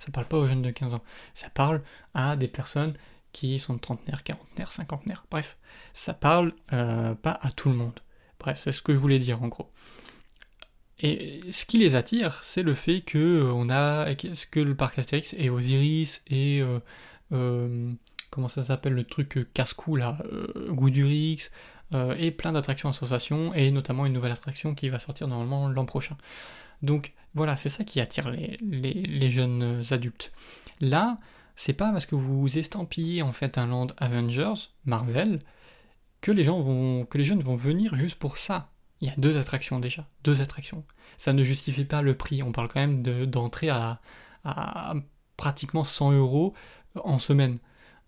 Ça 0.00 0.10
parle 0.10 0.26
pas 0.26 0.36
aux 0.36 0.48
jeunes 0.48 0.62
de 0.62 0.70
15 0.70 0.94
ans. 0.94 1.04
Ça 1.32 1.48
parle 1.48 1.82
à 2.12 2.34
des 2.34 2.48
personnes 2.48 2.94
qui 3.32 3.58
sont 3.58 3.78
trentenaires, 3.78 4.22
quarantenaires, 4.22 4.72
cinquantenaires. 4.72 5.24
Bref, 5.30 5.56
ça 5.94 6.14
parle 6.14 6.52
euh, 6.72 7.14
pas 7.14 7.38
à 7.42 7.50
tout 7.50 7.70
le 7.70 7.74
monde. 7.74 8.00
Bref, 8.38 8.60
c'est 8.62 8.72
ce 8.72 8.82
que 8.82 8.92
je 8.92 8.98
voulais 8.98 9.18
dire 9.18 9.42
en 9.42 9.48
gros. 9.48 9.70
Et 10.98 11.40
ce 11.50 11.64
qui 11.66 11.78
les 11.78 11.94
attire, 11.94 12.42
c'est 12.44 12.62
le 12.62 12.74
fait 12.74 13.00
que 13.00 13.18
euh, 13.18 13.52
on 13.52 13.70
a 13.70 14.14
que 14.14 14.60
le 14.60 14.74
parc 14.76 14.98
Astérix 14.98 15.34
et 15.36 15.50
Osiris 15.50 16.22
et 16.28 16.62
euh, 17.32 17.92
comment 18.30 18.48
ça 18.48 18.62
s'appelle 18.62 18.92
le 18.92 19.04
truc 19.04 19.52
casse-cou 19.54 19.96
là, 19.96 20.18
Goudurix 20.68 21.50
et 22.18 22.30
plein 22.30 22.52
d'attractions 22.52 22.88
associations 22.88 23.52
et 23.52 23.70
notamment 23.70 24.06
une 24.06 24.14
nouvelle 24.14 24.32
attraction 24.32 24.74
qui 24.74 24.88
va 24.88 24.98
sortir 24.98 25.28
normalement 25.28 25.68
l'an 25.68 25.84
prochain. 25.84 26.16
Donc 26.80 27.12
voilà, 27.34 27.56
c'est 27.56 27.68
ça 27.68 27.84
qui 27.84 28.00
attire 28.00 28.30
les 28.30 29.30
jeunes 29.30 29.82
adultes. 29.90 30.32
Là, 30.80 31.18
c'est 31.56 31.72
pas 31.72 31.90
parce 31.92 32.06
que 32.06 32.14
vous 32.14 32.58
estampillez 32.58 33.22
en 33.22 33.32
fait 33.32 33.58
un 33.58 33.66
land 33.66 33.88
Avengers, 33.98 34.68
Marvel, 34.84 35.40
que 36.20 36.30
les 36.30 36.44
gens 36.44 36.60
vont, 36.60 37.04
que 37.04 37.18
les 37.18 37.24
jeunes 37.24 37.42
vont 37.42 37.56
venir 37.56 37.94
juste 37.94 38.16
pour 38.16 38.38
ça. 38.38 38.70
Il 39.00 39.08
y 39.08 39.10
a 39.10 39.14
deux 39.16 39.36
attractions 39.36 39.80
déjà, 39.80 40.08
deux 40.22 40.40
attractions. 40.40 40.84
Ça 41.16 41.32
ne 41.32 41.42
justifie 41.42 41.84
pas 41.84 42.02
le 42.02 42.16
prix. 42.16 42.42
On 42.42 42.52
parle 42.52 42.68
quand 42.68 42.80
même 42.80 43.02
d'entrer 43.26 43.68
à, 43.68 44.00
pratiquement 45.36 45.84
100 45.84 46.12
euros 46.12 46.54
en 46.94 47.18
semaine. 47.18 47.58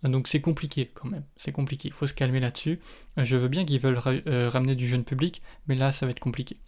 Donc 0.04 0.28
c'est 0.28 0.40
compliqué 0.40 0.90
quand 0.92 1.08
même, 1.08 1.24
c'est 1.38 1.52
compliqué, 1.52 1.88
il 1.88 1.94
faut 1.94 2.06
se 2.06 2.12
calmer 2.12 2.38
là-dessus. 2.38 2.78
Je 3.16 3.36
veux 3.36 3.48
bien 3.48 3.64
qu'ils 3.64 3.80
veulent 3.80 3.98
euh, 4.26 4.50
ramener 4.50 4.74
du 4.74 4.86
jeune 4.86 5.02
public, 5.02 5.40
mais 5.66 5.74
là 5.74 5.92
ça 5.92 6.04
va 6.04 6.10
être 6.10 6.20
compliqué. 6.20 6.58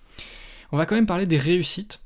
On 0.73 0.79
va 0.79 0.87
quand 0.87 0.95
même 0.95 1.07
parler 1.07 1.27
des 1.27 1.37
réussites 1.37 2.01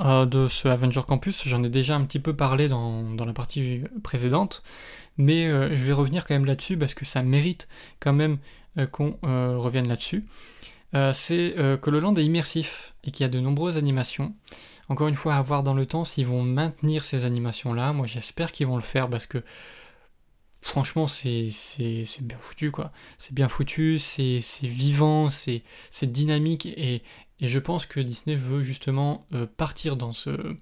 euh, 0.00 0.26
de 0.26 0.48
ce 0.48 0.66
Avenger 0.66 1.02
Campus. 1.06 1.46
J'en 1.46 1.62
ai 1.62 1.68
déjà 1.68 1.94
un 1.94 2.04
petit 2.04 2.18
peu 2.18 2.34
parlé 2.34 2.68
dans, 2.68 3.14
la 3.24 3.32
partie 3.32 3.82
précédente, 4.02 4.62
mais 5.16 5.46
euh, 5.46 5.74
je 5.76 5.84
vais 5.84 5.92
revenir 5.92 6.26
quand 6.26 6.34
même 6.34 6.44
là-dessus 6.44 6.76
parce 6.76 6.94
que 6.94 7.04
ça 7.04 7.22
mérite 7.22 7.68
quand 8.00 8.12
même 8.12 8.38
euh, 8.78 8.86
qu'on 8.86 9.16
revienne 9.22 9.88
là-dessus. 9.88 10.24
c'est 11.12 11.54
que 11.82 11.90
le 11.90 12.00
land 12.00 12.14
est 12.14 12.24
immersif 12.24 12.94
et 13.04 13.10
qu'il 13.10 13.24
y 13.24 13.26
a 13.26 13.30
de 13.30 13.38
nombreuses 13.38 13.76
animations. 13.76 14.34
Encore 14.88 15.08
une 15.08 15.14
fois, 15.14 15.34
à 15.34 15.42
voir 15.42 15.62
dans 15.62 15.74
le 15.74 15.86
temps 15.86 16.04
s'ils 16.04 16.26
vont 16.26 16.42
maintenir 16.42 17.04
ces 17.04 17.24
animations-là. 17.24 17.92
Moi, 17.92 18.06
j'espère 18.06 18.52
qu'ils 18.52 18.66
vont 18.66 18.76
le 18.76 18.82
faire 18.82 19.08
parce 19.08 19.26
que 19.26 19.42
franchement, 20.66 21.06
c'est 21.06 21.50
bien 22.20 22.38
foutu, 22.38 22.70
quoi. 22.70 22.92
C'est 23.18 23.32
bien 23.32 23.48
foutu, 23.48 23.98
c'est 23.98 24.40
vivant, 24.62 25.28
c'est 25.30 25.62
dynamique 26.02 26.66
et, 26.66 27.02
je 27.40 27.58
pense 27.58 27.84
que 27.84 28.00
Disney 28.00 28.34
veut 28.34 28.62
justement 28.62 29.26
euh, 29.34 29.46
partir 29.58 29.96
dans 29.96 30.14
ce 30.14 30.56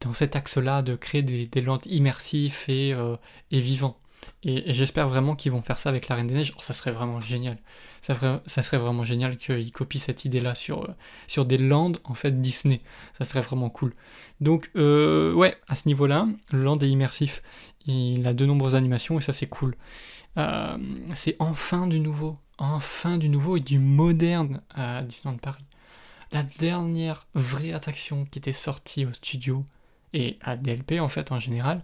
dans 0.00 0.12
cet 0.14 0.36
axe-là 0.36 0.82
de 0.82 0.94
créer 0.94 1.22
des, 1.22 1.46
des 1.46 1.60
landes 1.60 1.84
immersifs 1.84 2.68
et, 2.68 2.94
euh, 2.94 3.16
et 3.50 3.58
vivants. 3.58 3.98
Et, 4.42 4.72
j'espère 4.72 5.08
vraiment 5.08 5.36
qu'ils 5.36 5.52
vont 5.52 5.62
faire 5.62 5.78
ça 5.78 5.88
avec 5.88 6.08
la 6.08 6.16
Reine 6.16 6.26
des 6.26 6.34
Neiges. 6.34 6.52
Oh, 6.56 6.60
ça 6.62 6.72
serait 6.72 6.92
vraiment 6.92 7.20
génial. 7.20 7.58
Ça, 8.00 8.14
serait 8.46 8.78
vraiment 8.78 9.04
génial 9.04 9.36
qu'ils 9.36 9.70
copient 9.70 10.00
cette 10.00 10.24
idée-là 10.24 10.54
sur, 10.54 10.84
euh, 10.84 10.94
sur 11.26 11.44
des 11.44 11.58
landes 11.58 12.00
en 12.04 12.14
fait 12.14 12.40
Disney. 12.40 12.80
Ça 13.18 13.24
serait 13.24 13.42
vraiment 13.42 13.70
cool. 13.70 13.92
Donc 14.40 14.70
euh, 14.76 15.32
ouais, 15.34 15.56
à 15.68 15.74
ce 15.74 15.86
niveau-là, 15.88 16.26
le 16.50 16.62
land 16.62 16.78
est 16.78 16.88
immersif. 16.88 17.42
Il 17.86 18.26
a 18.26 18.32
de 18.32 18.46
nombreuses 18.46 18.74
animations 18.74 19.18
et 19.18 19.22
ça 19.22 19.32
c'est 19.32 19.46
cool. 19.48 19.76
Euh, 20.38 20.78
c'est 21.14 21.36
enfin 21.38 21.86
du 21.86 22.00
nouveau, 22.00 22.38
enfin 22.58 23.18
du 23.18 23.28
nouveau 23.28 23.56
et 23.56 23.60
du 23.60 23.78
moderne 23.78 24.62
à 24.70 25.02
Disneyland 25.02 25.38
Paris. 25.38 25.64
La 26.32 26.44
dernière 26.44 27.26
vraie 27.34 27.72
attraction 27.72 28.24
qui 28.24 28.38
était 28.38 28.52
sortie 28.52 29.04
au 29.04 29.12
studio 29.12 29.64
et 30.12 30.38
à 30.40 30.56
DLP 30.56 31.00
en 31.00 31.08
fait 31.08 31.32
en 31.32 31.40
général, 31.40 31.82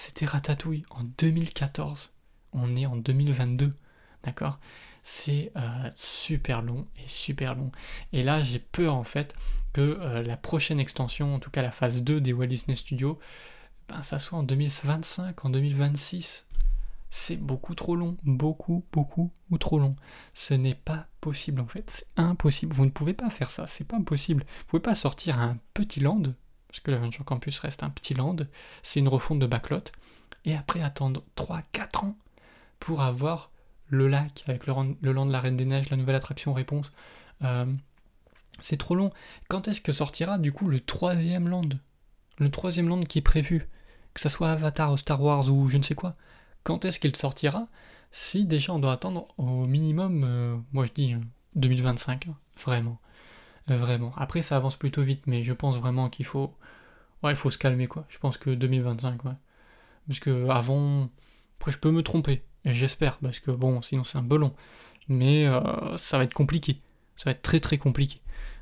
c'était 0.00 0.24
Ratatouille 0.24 0.82
en 0.88 1.04
2014. 1.18 2.10
On 2.54 2.74
est 2.74 2.86
en 2.86 2.96
2022, 2.96 3.70
d'accord? 4.24 4.58
C'est 5.02 5.52
euh, 5.56 5.90
super 5.94 6.62
long 6.62 6.86
et 6.96 7.06
super 7.06 7.54
long. 7.54 7.70
Et 8.14 8.22
là, 8.22 8.42
j'ai 8.42 8.60
peur 8.60 8.94
en 8.94 9.04
fait 9.04 9.34
que 9.74 9.98
euh, 10.00 10.22
la 10.22 10.38
prochaine 10.38 10.80
extension, 10.80 11.34
en 11.34 11.38
tout 11.38 11.50
cas 11.50 11.60
la 11.60 11.70
phase 11.70 12.02
2 12.02 12.18
des 12.22 12.32
Walt 12.32 12.46
Disney 12.46 12.76
Studios, 12.76 13.18
ben, 13.90 14.02
ça 14.02 14.18
soit 14.18 14.38
en 14.38 14.42
2025, 14.42 15.44
en 15.44 15.50
2026. 15.50 16.48
C'est 17.10 17.36
beaucoup 17.36 17.74
trop 17.74 17.94
long, 17.94 18.16
beaucoup, 18.22 18.82
beaucoup 18.92 19.30
ou 19.50 19.58
trop 19.58 19.78
long. 19.78 19.96
Ce 20.32 20.54
n'est 20.54 20.74
pas 20.74 21.08
possible 21.20 21.60
en 21.60 21.66
fait, 21.66 21.90
c'est 21.90 22.06
impossible. 22.16 22.72
Vous 22.72 22.86
ne 22.86 22.90
pouvez 22.90 23.14
pas 23.14 23.28
faire 23.28 23.50
ça, 23.50 23.66
c'est 23.66 23.86
pas 23.86 24.00
possible. 24.00 24.46
Vous 24.60 24.64
pouvez 24.68 24.82
pas 24.82 24.94
sortir 24.94 25.38
un 25.38 25.58
petit 25.74 26.00
land 26.00 26.22
parce 26.70 26.80
que 26.80 26.92
l'Aventure 26.92 27.24
Campus 27.24 27.58
reste 27.58 27.82
un 27.82 27.90
petit 27.90 28.14
land, 28.14 28.36
c'est 28.82 29.00
une 29.00 29.08
refonte 29.08 29.40
de 29.40 29.46
backlot, 29.46 29.82
et 30.44 30.54
après 30.54 30.80
attendre 30.80 31.24
3-4 31.36 32.04
ans 32.04 32.16
pour 32.78 33.02
avoir 33.02 33.50
le 33.88 34.06
lac 34.06 34.44
avec 34.46 34.66
le, 34.66 34.72
land 35.12 35.26
de 35.26 35.32
la 35.32 35.40
Reine 35.40 35.56
des 35.56 35.64
Neiges, 35.64 35.90
la 35.90 35.96
nouvelle 35.96 36.14
attraction 36.14 36.54
réponse. 36.54 36.92
Euh, 37.42 37.66
c'est 38.60 38.76
trop 38.76 38.94
long. 38.94 39.10
Quand 39.48 39.66
est-ce 39.66 39.80
que 39.80 39.90
sortira 39.90 40.38
du 40.38 40.52
coup 40.52 40.68
le 40.68 40.80
troisième 40.80 41.48
land? 41.48 41.68
Le 42.38 42.50
troisième 42.50 42.88
land 42.88 43.00
qui 43.00 43.18
est 43.18 43.22
prévu, 43.22 43.68
que 44.14 44.20
ce 44.20 44.28
soit 44.28 44.52
Avatar 44.52 44.92
ou 44.92 44.96
Star 44.96 45.20
Wars 45.20 45.48
ou 45.48 45.68
je 45.68 45.76
ne 45.76 45.82
sais 45.82 45.96
quoi. 45.96 46.14
Quand 46.62 46.84
est-ce 46.84 47.00
qu'il 47.00 47.14
sortira? 47.16 47.66
Si 48.12 48.44
déjà 48.44 48.72
on 48.72 48.78
doit 48.78 48.92
attendre 48.92 49.28
au 49.38 49.66
minimum, 49.66 50.22
euh, 50.24 50.56
moi 50.72 50.86
je 50.86 50.92
dis 50.92 51.16
2025, 51.56 52.28
euh, 52.28 52.30
vraiment. 52.62 53.00
Vraiment. 53.76 54.12
Après 54.16 54.42
ça 54.42 54.56
avance 54.56 54.76
plutôt 54.76 55.02
vite, 55.02 55.26
mais 55.26 55.42
je 55.42 55.52
pense 55.52 55.76
vraiment 55.76 56.08
qu'il 56.08 56.26
faut 56.26 56.54
Ouais, 57.22 57.32
il 57.32 57.36
faut 57.36 57.50
se 57.50 57.58
calmer, 57.58 57.86
quoi. 57.86 58.06
Je 58.08 58.18
pense 58.18 58.38
que 58.38 58.50
2025, 58.50 59.24
ouais. 59.24 59.32
Parce 60.06 60.20
que 60.20 60.48
avant. 60.48 61.08
Après, 61.58 61.72
je 61.72 61.78
peux 61.78 61.90
me 61.90 62.02
tromper. 62.02 62.42
Et 62.64 62.72
j'espère, 62.72 63.18
parce 63.18 63.38
que 63.38 63.50
bon, 63.50 63.82
sinon 63.82 64.04
c'est 64.04 64.18
un 64.18 64.22
belon. 64.22 64.54
Mais 65.08 65.46
euh, 65.46 65.96
ça 65.98 66.18
va 66.18 66.24
être 66.24 66.34
compliqué. 66.34 66.80
Ça 67.16 67.24
va 67.26 67.30
être 67.32 67.42
très 67.42 67.60
très 67.60 67.78
compliqué. 67.78 68.20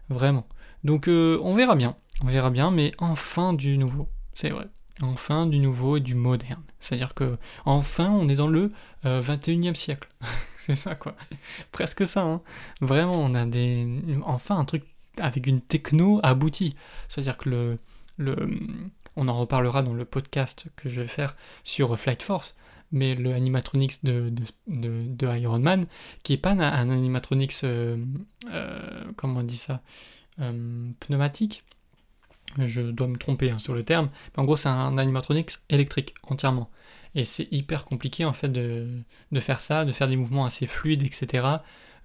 Vraiment. 0.09 0.47
Donc 0.85 1.09
euh, 1.09 1.38
on 1.42 1.55
verra 1.55 1.77
bien. 1.77 1.97
On 2.23 2.27
verra 2.27 2.51
bien, 2.51 2.71
mais 2.71 2.92
enfin 2.99 3.53
du 3.53 3.79
nouveau. 3.79 4.09
C'est 4.35 4.51
vrai. 4.51 4.66
Enfin 5.01 5.47
du 5.47 5.59
nouveau 5.59 5.97
et 5.97 6.01
du 6.01 6.14
moderne. 6.14 6.62
C'est-à-dire 6.81 7.14
que 7.14 7.38
enfin 7.64 8.11
on 8.11 8.29
est 8.29 8.35
dans 8.37 8.49
le 8.49 8.73
21e 9.05 9.71
euh, 9.71 9.75
siècle. 9.75 10.09
c'est 10.59 10.77
ça 10.77 10.94
quoi. 10.94 11.14
Presque 11.73 12.07
ça. 12.07 12.23
Hein. 12.23 12.42
Vraiment, 12.81 13.21
on 13.21 13.35
a 13.35 13.47
des. 13.47 13.87
Enfin 14.25 14.59
un 14.59 14.64
truc 14.64 14.85
avec 15.20 15.46
une 15.46 15.61
techno 15.61 16.20
aboutie. 16.22 16.74
C'est-à-dire 17.09 17.37
que 17.37 17.48
le 17.48 17.78
on 19.18 19.26
en 19.26 19.37
reparlera 19.37 19.83
dans 19.83 19.94
le 19.94 20.04
podcast 20.04 20.66
que 20.76 20.88
je 20.88 21.02
vais 21.02 21.09
faire 21.09 21.35
sur 21.64 21.98
Flight 21.98 22.22
Force, 22.22 22.54
mais 22.92 23.16
le 23.16 23.35
animatronics 23.35 24.04
de, 24.04 24.33
Iron 25.37 25.59
Man, 25.59 25.87
qui 26.22 26.35
est 26.35 26.38
pas 26.38 26.52
un, 26.52 26.90
animatronics, 26.90 27.64
euh, 27.64 27.96
euh, 28.52 29.04
comment 29.16 29.40
on 29.40 29.42
dit 29.42 29.57
ça, 29.57 29.83
euh, 30.40 30.88
pneumatique, 31.00 31.64
je 32.59 32.81
dois 32.81 33.09
me 33.09 33.16
tromper 33.16 33.50
hein, 33.50 33.59
sur 33.59 33.74
le 33.74 33.85
terme, 33.85 34.09
mais 34.37 34.42
en 34.42 34.44
gros 34.44 34.57
c'est 34.57 34.68
un 34.68 34.96
animatronics 34.98 35.50
électrique 35.68 36.14
entièrement. 36.22 36.70
Et 37.16 37.24
c'est 37.24 37.48
hyper 37.50 37.85
compliqué 37.85 38.24
en 38.24 38.33
fait 38.33 38.48
de, 38.48 39.02
faire 39.40 39.59
ça, 39.59 39.85
de 39.85 39.90
faire 39.90 40.07
des 40.07 40.16
mouvements 40.16 40.44
assez 40.44 40.66
fluides, 40.66 41.02
etc. 41.02 41.44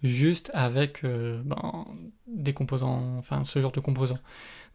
Juste 0.04 0.52
avec 0.54 1.04
ben, 1.04 1.86
des 2.28 2.54
composants, 2.54 3.18
enfin 3.18 3.46
ce 3.46 3.62
genre 3.62 3.72
de 3.72 3.80
composants. 3.80 4.20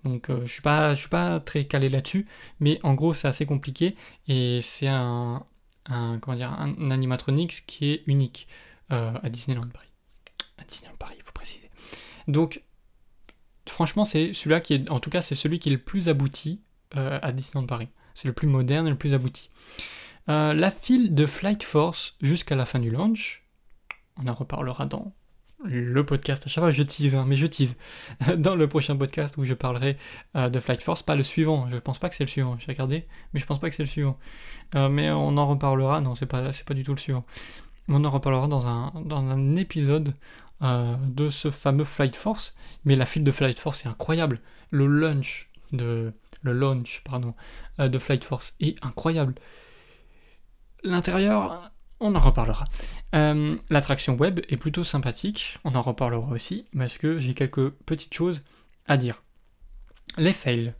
Donc 0.04 0.30
euh, 0.30 0.42
je 0.42 0.52
suis 0.52 0.62
suis 0.96 1.08
pas 1.08 1.40
très 1.40 1.64
calé 1.64 1.88
là-dessus, 1.88 2.26
mais 2.60 2.78
en 2.82 2.94
gros 2.94 3.14
c'est 3.14 3.28
assez 3.28 3.46
compliqué 3.46 3.96
et 4.28 4.60
c'est 4.62 4.88
un, 4.88 5.44
comment 5.84 6.38
animatronics 6.90 7.64
qui 7.66 7.90
est 7.90 8.02
unique 8.06 8.46
euh, 8.92 9.12
à 9.22 9.28
Disneyland 9.28 9.68
Paris. 9.68 9.88
À 10.58 10.64
Disneyland 10.64 10.96
Paris, 10.98 11.14
il 11.16 11.22
faut 11.22 11.32
préciser. 11.32 11.70
Donc 12.28 12.62
franchement 13.68 14.04
c'est 14.04 14.32
celui-là 14.32 14.60
qui 14.60 14.74
est 14.74 14.90
en 14.90 15.00
tout 15.00 15.10
cas 15.10 15.22
c'est 15.22 15.34
celui 15.34 15.58
qui 15.58 15.68
est 15.68 15.72
le 15.72 15.78
plus 15.78 16.08
abouti 16.08 16.62
euh, 16.96 17.18
à 17.20 17.32
Disneyland 17.32 17.66
Paris. 17.66 17.88
C'est 18.14 18.28
le 18.28 18.34
plus 18.34 18.48
moderne 18.48 18.86
et 18.86 18.90
le 18.90 18.98
plus 18.98 19.14
abouti. 19.14 19.50
la 20.26 20.70
file 20.70 21.14
de 21.14 21.26
Flight 21.26 21.62
Force 21.62 22.16
jusqu'à 22.20 22.56
la 22.56 22.66
fin 22.66 22.78
du 22.78 22.90
launch, 22.90 23.44
on 24.16 24.26
en 24.26 24.34
reparlera 24.34 24.86
dans 24.86 25.14
le 25.64 26.04
podcast, 26.04 26.46
à 26.46 26.48
chaque 26.48 26.62
fois 26.62 26.72
je 26.72 26.82
tease, 26.82 27.16
hein, 27.16 27.24
mais 27.26 27.36
je 27.36 27.46
tease, 27.46 27.76
dans 28.36 28.54
le 28.54 28.68
prochain 28.68 28.96
podcast 28.96 29.36
où 29.36 29.44
je 29.44 29.54
parlerai 29.54 29.96
euh, 30.36 30.48
de 30.48 30.60
Flight 30.60 30.82
Force, 30.82 31.02
pas 31.02 31.16
le 31.16 31.22
suivant, 31.22 31.68
je 31.70 31.76
pense 31.78 31.98
pas 31.98 32.08
que 32.08 32.16
c'est 32.16 32.24
le 32.24 32.28
suivant, 32.28 32.56
j'ai 32.58 32.70
regardé, 32.72 33.06
mais 33.32 33.40
je 33.40 33.46
pense 33.46 33.58
pas 33.58 33.68
que 33.68 33.74
c'est 33.74 33.82
le 33.82 33.88
suivant. 33.88 34.18
Euh, 34.74 34.88
mais 34.88 35.10
on 35.10 35.36
en 35.36 35.48
reparlera, 35.48 36.00
non, 36.00 36.14
c'est 36.14 36.26
pas, 36.26 36.50
pas 36.66 36.74
du 36.74 36.84
tout 36.84 36.92
le 36.92 36.98
suivant. 36.98 37.24
On 37.88 38.04
en 38.04 38.10
reparlera 38.10 38.48
dans 38.48 38.66
un, 38.66 38.92
dans 39.04 39.18
un 39.18 39.56
épisode 39.56 40.14
euh, 40.62 40.96
de 41.06 41.30
ce 41.30 41.50
fameux 41.50 41.84
Flight 41.84 42.16
Force, 42.16 42.54
mais 42.84 42.96
la 42.96 43.06
file 43.06 43.24
de 43.24 43.30
Flight 43.30 43.58
Force 43.58 43.84
est 43.84 43.88
incroyable. 43.88 44.40
Le 44.70 44.86
launch 44.86 45.50
de, 45.72 46.12
le 46.42 46.52
launch, 46.52 47.02
pardon, 47.04 47.34
de 47.78 47.98
Flight 47.98 48.24
Force 48.24 48.54
est 48.60 48.82
incroyable. 48.84 49.34
L'intérieur, 50.82 51.70
on 52.00 52.14
en 52.14 52.20
reparlera. 52.20 52.66
Euh, 53.14 53.56
l'attraction 53.70 54.16
web 54.16 54.40
est 54.48 54.56
plutôt 54.56 54.84
sympathique, 54.84 55.58
on 55.64 55.74
en 55.74 55.82
reparlera 55.82 56.30
aussi, 56.30 56.64
parce 56.76 56.98
que 56.98 57.18
j'ai 57.18 57.34
quelques 57.34 57.70
petites 57.70 58.14
choses 58.14 58.42
à 58.86 58.96
dire. 58.96 59.22
Les 60.16 60.32
fails, 60.32 60.74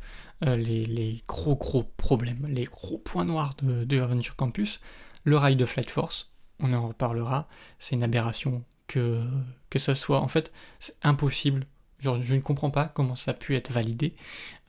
euh, 0.45 0.57
les, 0.57 1.23
gros 1.27 1.57
gros 1.57 1.83
problèmes, 1.83 2.47
les 2.49 2.65
gros 2.65 2.99
points 2.99 3.25
noirs 3.25 3.55
de, 3.63 3.85
de 3.85 4.01
Adventure 4.01 4.37
Campus, 4.37 4.81
le 5.25 5.37
rail 5.37 5.57
de 5.57 5.65
Flight 5.65 5.91
Force, 5.91 6.31
on 6.61 6.73
en 6.73 6.89
reparlera, 6.89 7.47
c'est 7.79 7.95
une 7.95 8.03
aberration 8.03 8.65
que, 8.87 9.25
que 9.71 9.79
ça 9.79 9.95
soit. 9.95 10.21
En 10.21 10.29
fait, 10.29 10.53
c'est 10.79 10.97
impossible 11.03 11.67
Je 12.01 12.35
ne 12.35 12.41
comprends 12.41 12.71
pas 12.71 12.85
comment 12.85 13.17
ça 13.17 13.33
a 13.33 13.35
pu 13.35 13.57
être 13.57 13.73
validé. 13.73 14.15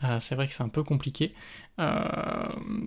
Euh, 0.04 0.20
c'est 0.20 0.34
vrai 0.34 0.48
que 0.48 0.54
c'est 0.54 0.64
un 0.64 0.70
peu 0.70 0.84
compliqué. 0.84 1.34
Euh, 1.78 2.04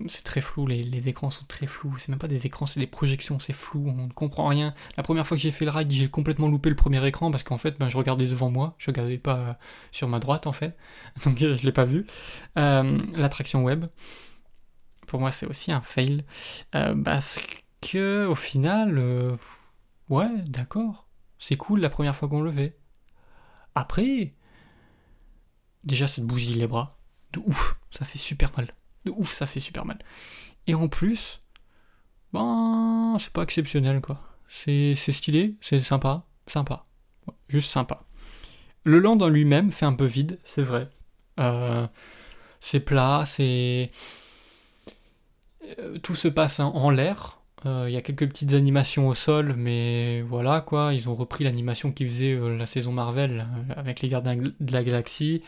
c'est 0.07 0.23
très 0.23 0.41
flou, 0.41 0.67
les, 0.67 1.07
écrans 1.07 1.29
sont 1.29 1.45
très 1.45 1.65
flous. 1.65 1.97
C'est 1.97 2.09
même 2.09 2.19
pas 2.19 2.27
des 2.27 2.45
écrans, 2.45 2.65
c'est 2.65 2.79
des 2.79 2.87
projections, 2.87 3.39
c'est 3.39 3.53
flou, 3.53 3.85
on 3.87 4.07
ne 4.07 4.11
comprend 4.11 4.47
rien. 4.47 4.73
La 4.97 5.03
première 5.03 5.25
fois 5.25 5.37
que 5.37 5.43
j'ai 5.43 5.51
fait 5.51 5.65
le 5.65 5.71
ride, 5.71 5.91
j'ai 5.91 6.09
complètement 6.09 6.49
loupé 6.49 6.69
le 6.69 6.75
premier 6.75 7.05
écran 7.07 7.31
parce 7.31 7.43
qu'en 7.43 7.57
fait, 7.57 7.79
ben, 7.79 7.87
je 7.87 7.97
regardais 7.97 8.27
devant 8.27 8.49
moi, 8.51 8.75
je 8.79 8.91
regardais 8.91 9.17
pas 9.17 9.37
euh, 9.37 9.53
sur 9.91 10.09
ma 10.09 10.19
droite 10.19 10.45
en 10.45 10.51
fait. 10.51 10.75
Donc 11.25 11.37
je 11.37 11.65
l'ai 11.65 11.71
pas 11.71 11.85
vu. 11.85 12.05
L'attraction 12.55 13.63
web, 13.63 13.85
pour 15.07 15.19
moi, 15.19 15.31
c'est 15.31 15.45
aussi 15.45 15.71
un 15.71 15.81
fail. 15.81 16.25
parce 16.71 17.39
que, 17.81 18.25
au 18.27 18.35
final, 18.35 19.37
ouais, 20.09 20.29
d'accord, 20.47 21.07
c'est 21.39 21.57
cool 21.57 21.79
la 21.79 21.89
première 21.89 22.15
fois 22.15 22.27
qu'on 22.27 22.41
le 22.41 22.51
fait 22.51 22.77
après, 23.75 24.33
déjà, 25.83 26.07
ça 26.07 26.21
te 26.21 26.27
bousille 26.27 26.55
les 26.55 26.67
bras. 26.67 26.99
De 27.33 27.39
ouf, 27.39 27.79
ça 27.91 28.05
fait 28.05 28.19
super 28.19 28.51
mal. 28.55 28.73
De 29.05 29.11
ouf, 29.11 29.33
ça 29.33 29.45
fait 29.45 29.59
super 29.59 29.85
mal. 29.85 29.99
Et 30.67 30.75
en 30.75 30.87
plus, 30.87 31.41
ben, 32.31 33.17
c'est 33.19 33.31
pas 33.31 33.43
exceptionnel, 33.43 34.01
quoi. 34.01 34.21
C'est 34.47 34.95
stylé, 34.95 35.55
c'est 35.61 35.81
sympa, 35.81 36.25
sympa. 36.47 36.83
Juste 37.47 37.69
sympa. 37.69 38.05
Le 38.83 38.99
land 38.99 39.19
en 39.19 39.29
lui-même 39.29 39.71
fait 39.71 39.85
un 39.85 39.93
peu 39.93 40.05
vide, 40.05 40.39
c'est 40.43 40.63
vrai. 40.63 40.89
Euh, 41.39 41.87
c'est 42.59 42.79
plat, 42.79 43.23
c'est. 43.25 43.89
Euh, 45.79 45.97
tout 45.99 46.15
se 46.15 46.27
passe 46.27 46.59
en 46.59 46.89
l'air, 46.89 47.42
il 47.65 47.91
y 47.91 47.97
a 47.97 48.01
quelques 48.01 48.27
petites 48.27 48.53
animations 48.53 49.07
au 49.07 49.13
sol, 49.13 49.55
mais 49.57 50.21
voilà 50.21 50.61
quoi, 50.61 50.93
ils 50.93 51.07
ont 51.09 51.15
repris 51.15 51.43
l'animation 51.43 51.91
qu'ils 51.91 52.09
faisaient 52.09 52.33
euh, 52.33 52.57
la 52.57 52.65
saison 52.65 52.91
Marvel 52.91 53.45
euh, 53.69 53.73
avec 53.77 54.01
les 54.01 54.09
gardiens 54.09 54.35
de 54.35 54.71
la 54.71 54.83
galaxie. 54.83 55.41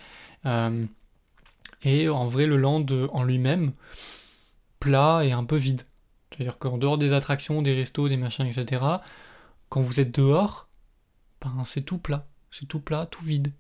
Et 1.84 2.10
en 2.10 2.26
vrai, 2.26 2.46
le 2.48 2.58
land 2.58 2.86
en 3.12 3.24
lui-même, 3.24 3.74
plat 4.80 5.22
et 5.24 5.32
un 5.32 5.44
peu 5.44 5.58
vide. 5.58 5.84
C'est-à-dire 6.32 6.58
qu'en 6.58 6.78
dehors 6.78 6.98
des 6.98 7.14
attractions, 7.14 7.62
des 7.62 7.74
restos, 7.76 8.10
des 8.10 8.18
machins, 8.18 8.46
etc., 8.46 8.82
quand 9.70 9.82
vous 9.82 10.00
êtes 10.00 10.14
dehors, 10.16 10.68
ben, 11.42 11.64
c'est 11.64 11.82
tout 11.82 11.98
plat. 11.98 12.28
C'est 12.52 12.68
tout 12.68 12.80
plat, 12.80 13.08
tout 13.10 13.24
vide. 13.24 13.54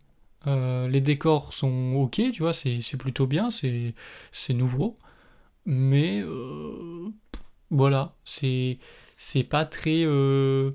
Euh, 0.48 0.88
les 0.88 1.02
décors 1.02 1.54
sont 1.54 1.94
ok, 1.96 2.22
tu 2.32 2.42
vois, 2.42 2.54
c'est 2.54 2.98
plutôt 2.98 3.28
bien, 3.28 3.50
c'est 3.50 4.54
nouveau. 4.54 4.96
Mais 5.66 6.15
euh, 6.15 6.15
voilà, 7.76 8.14
c'est 8.24 8.80
pas 9.50 9.66
très. 9.66 10.04
Euh... 10.06 10.72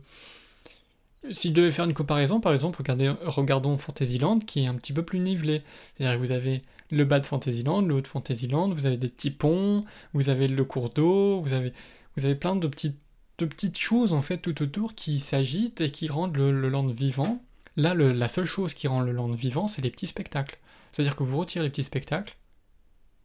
Si 1.32 1.48
je 1.48 1.54
devais 1.54 1.70
faire 1.70 1.84
une 1.84 1.94
comparaison, 1.94 2.40
par 2.40 2.52
exemple, 2.52 2.78
regardez, 2.78 3.12
regardons 3.22 3.76
Fantasyland 3.76 4.38
qui 4.38 4.64
est 4.64 4.66
un 4.66 4.74
petit 4.74 4.92
peu 4.92 5.02
plus 5.02 5.18
nivelé. 5.18 5.62
C'est-à-dire 5.96 6.18
que 6.18 6.26
vous 6.26 6.32
avez 6.32 6.62
le 6.90 7.04
bas 7.04 7.20
de 7.20 7.26
Fantasyland, 7.26 7.82
le 7.82 7.96
haut 7.96 8.00
de 8.00 8.06
Fantasyland, 8.06 8.70
vous 8.70 8.86
avez 8.86 8.96
des 8.96 9.08
petits 9.08 9.30
ponts, 9.30 9.80
vous 10.12 10.28
avez 10.28 10.48
le 10.48 10.64
cours 10.64 10.90
d'eau, 10.90 11.40
vous 11.40 11.52
avez, 11.52 11.72
vous 12.16 12.24
avez 12.24 12.34
plein 12.34 12.56
de 12.56 12.66
petites, 12.66 13.00
de 13.38 13.46
petites 13.46 13.78
choses 13.78 14.12
en 14.12 14.22
fait 14.22 14.38
tout 14.38 14.62
autour 14.62 14.94
qui 14.94 15.20
s'agitent 15.20 15.80
et 15.80 15.90
qui 15.90 16.08
rendent 16.08 16.36
le, 16.36 16.68
land 16.68 16.86
vivant. 16.86 17.42
Là, 17.76 17.94
la 17.94 18.28
seule 18.28 18.46
chose 18.46 18.74
qui 18.74 18.88
rend 18.88 19.00
le 19.00 19.12
land 19.12 19.28
vivant, 19.28 19.68
c'est 19.68 19.82
les 19.82 19.90
petits 19.90 20.06
spectacles. 20.06 20.58
C'est-à-dire 20.92 21.16
que 21.16 21.22
vous 21.22 21.38
retirez 21.38 21.64
les 21.64 21.70
petits 21.70 21.84
spectacles, 21.84 22.36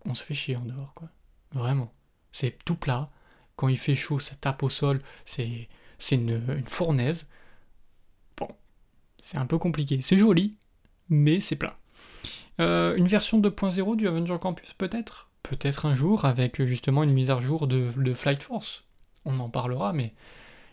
on 0.06 0.14
se 0.14 0.24
fait 0.24 0.36
chier 0.36 0.56
en 0.56 0.66
dehors, 0.66 0.94
quoi. 0.94 1.10
Vraiment. 1.52 1.92
C'est 2.32 2.58
tout 2.66 2.76
plat. 2.76 3.08
Quand 3.56 3.68
il 3.68 3.78
fait 3.78 3.96
chaud, 3.96 4.20
ça 4.20 4.36
tape 4.36 4.64
au 4.64 4.70
sol. 4.70 5.02
C'est, 5.26 5.68
une 6.12 6.64
fournaise. 6.66 7.28
Bon, 8.38 8.50
c'est 9.22 9.38
un 9.38 9.46
peu 9.46 9.58
compliqué. 9.58 10.00
C'est 10.02 10.18
joli, 10.18 10.58
mais 11.10 11.40
c'est 11.40 11.56
plat. 11.56 11.78
Euh, 12.60 12.96
une 12.96 13.08
version 13.08 13.40
2.0 13.40 13.96
du 13.96 14.08
Avenger 14.08 14.38
Campus 14.40 14.74
peut-être? 14.74 15.30
Peut-être 15.44 15.86
un 15.86 15.96
jour 15.96 16.26
avec 16.26 16.64
justement 16.64 17.04
une 17.04 17.14
mise 17.14 17.30
à 17.30 17.40
jour 17.40 17.68
de, 17.68 18.14
Flight 18.14 18.42
Force. 18.42 18.84
On 19.26 19.40
en 19.40 19.50
parlera, 19.50 19.94
mais 19.94 20.14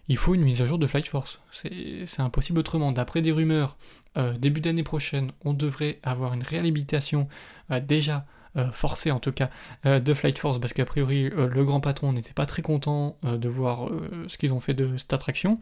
il 0.09 0.17
faut 0.17 0.35
une 0.35 0.43
mise 0.43 0.63
à 0.63 0.67
jour 0.67 0.79
de 0.79 0.87
Flight 0.87 1.09
Force. 1.09 1.41
C'est 1.53 2.21
impossible 2.21 2.59
autrement. 2.59 2.93
D'après 2.93 3.23
des 3.23 3.33
rumeurs, 3.33 3.77
euh, 4.17 4.37
début 4.39 4.61
d'année 4.61 4.83
prochaine, 4.83 5.33
on 5.45 5.53
devrait 5.53 5.99
avoir 6.03 6.35
une 6.35 6.43
réhabilitation 6.43 7.29
euh, 7.71 7.81
déjà 7.81 8.27
forcée 8.73 9.11
en 9.11 9.19
tout 9.19 9.33
cas 9.33 9.51
de 9.85 10.15
Flight 10.15 10.39
Force 10.39 10.59
parce 10.59 10.73
qu'a 10.73 10.85
priori 10.85 11.31
le 11.31 11.65
grand 11.65 11.81
patron 11.81 12.13
n'était 12.13 12.33
pas 12.33 12.47
très 12.47 12.63
content 12.63 13.17
de 13.23 13.49
voir 13.49 13.89
ce 14.29 14.37
qu'ils 14.37 14.53
ont 14.53 14.61
fait 14.61 14.75
de 14.75 14.97
cette 14.97 15.13
attraction. 15.13 15.59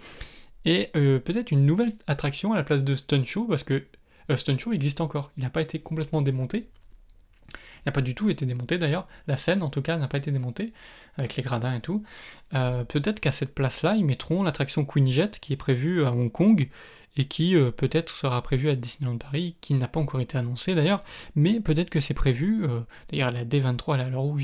Et 0.65 0.91
peut-être 0.93 1.51
une 1.53 1.67
nouvelle 1.67 1.93
attraction 2.07 2.53
à 2.53 2.57
la 2.57 2.63
place 2.63 2.83
de 2.83 2.95
Stun 2.95 3.23
Show 3.25 3.45
parce 3.45 3.65
que 3.65 3.85
euh, 4.31 4.37
Stun 4.37 4.59
Show 4.59 4.73
existe 4.73 5.01
encore. 5.01 5.31
Il 5.37 5.43
n'a 5.43 5.51
pas 5.51 5.63
été 5.63 5.79
complètement 5.79 6.23
démonté. 6.23 6.67
N'a 7.87 7.93
pas 7.93 8.01
du 8.01 8.15
tout 8.15 8.31
été 8.31 8.47
démonté 8.47 8.79
d'ailleurs. 8.79 9.07
La 9.27 9.37
scène 9.37 9.63
en 9.63 9.69
tout 9.69 9.83
cas 9.83 9.97
n'a 9.97 10.09
pas 10.09 10.19
été 10.19 10.31
démontée, 10.31 10.73
avec 11.17 11.37
les 11.37 11.43
gradins 11.43 11.75
et 11.75 11.81
tout. 11.81 12.03
Euh, 12.55 12.85
peut-être 12.85 13.21
qu'à 13.21 13.33
cette 13.33 13.55
place-là, 13.55 13.95
ils 13.97 14.05
mettront 14.05 14.43
l'attraction 14.43 14.85
Queen 14.85 15.07
Jet 15.09 15.39
qui 15.41 15.53
est 15.53 15.57
prévue 15.57 16.05
à 16.05 16.13
Hong 16.13 16.31
Kong 16.31 16.69
et 17.17 17.25
qui 17.27 17.57
euh, 17.57 17.71
peut-être 17.71 18.11
sera 18.11 18.41
prévue 18.43 18.71
à 18.71 18.77
Disneyland 18.77 19.19
Paris, 19.19 19.57
qui 19.61 19.75
n'a 19.75 19.89
pas 19.89 20.01
encore 20.01 20.21
été 20.21 20.39
annoncé 20.39 20.75
d'ailleurs, 20.75 21.03
mais 21.35 21.61
peut-être 21.61 21.91
que 21.91 22.01
c'est 22.01 22.15
prévu. 22.15 22.67
d'ailleurs, 23.11 23.31
la 23.31 23.45
D23, 23.45 23.99
à 24.01 24.09
l'heure 24.09 24.25
où, 24.25 24.39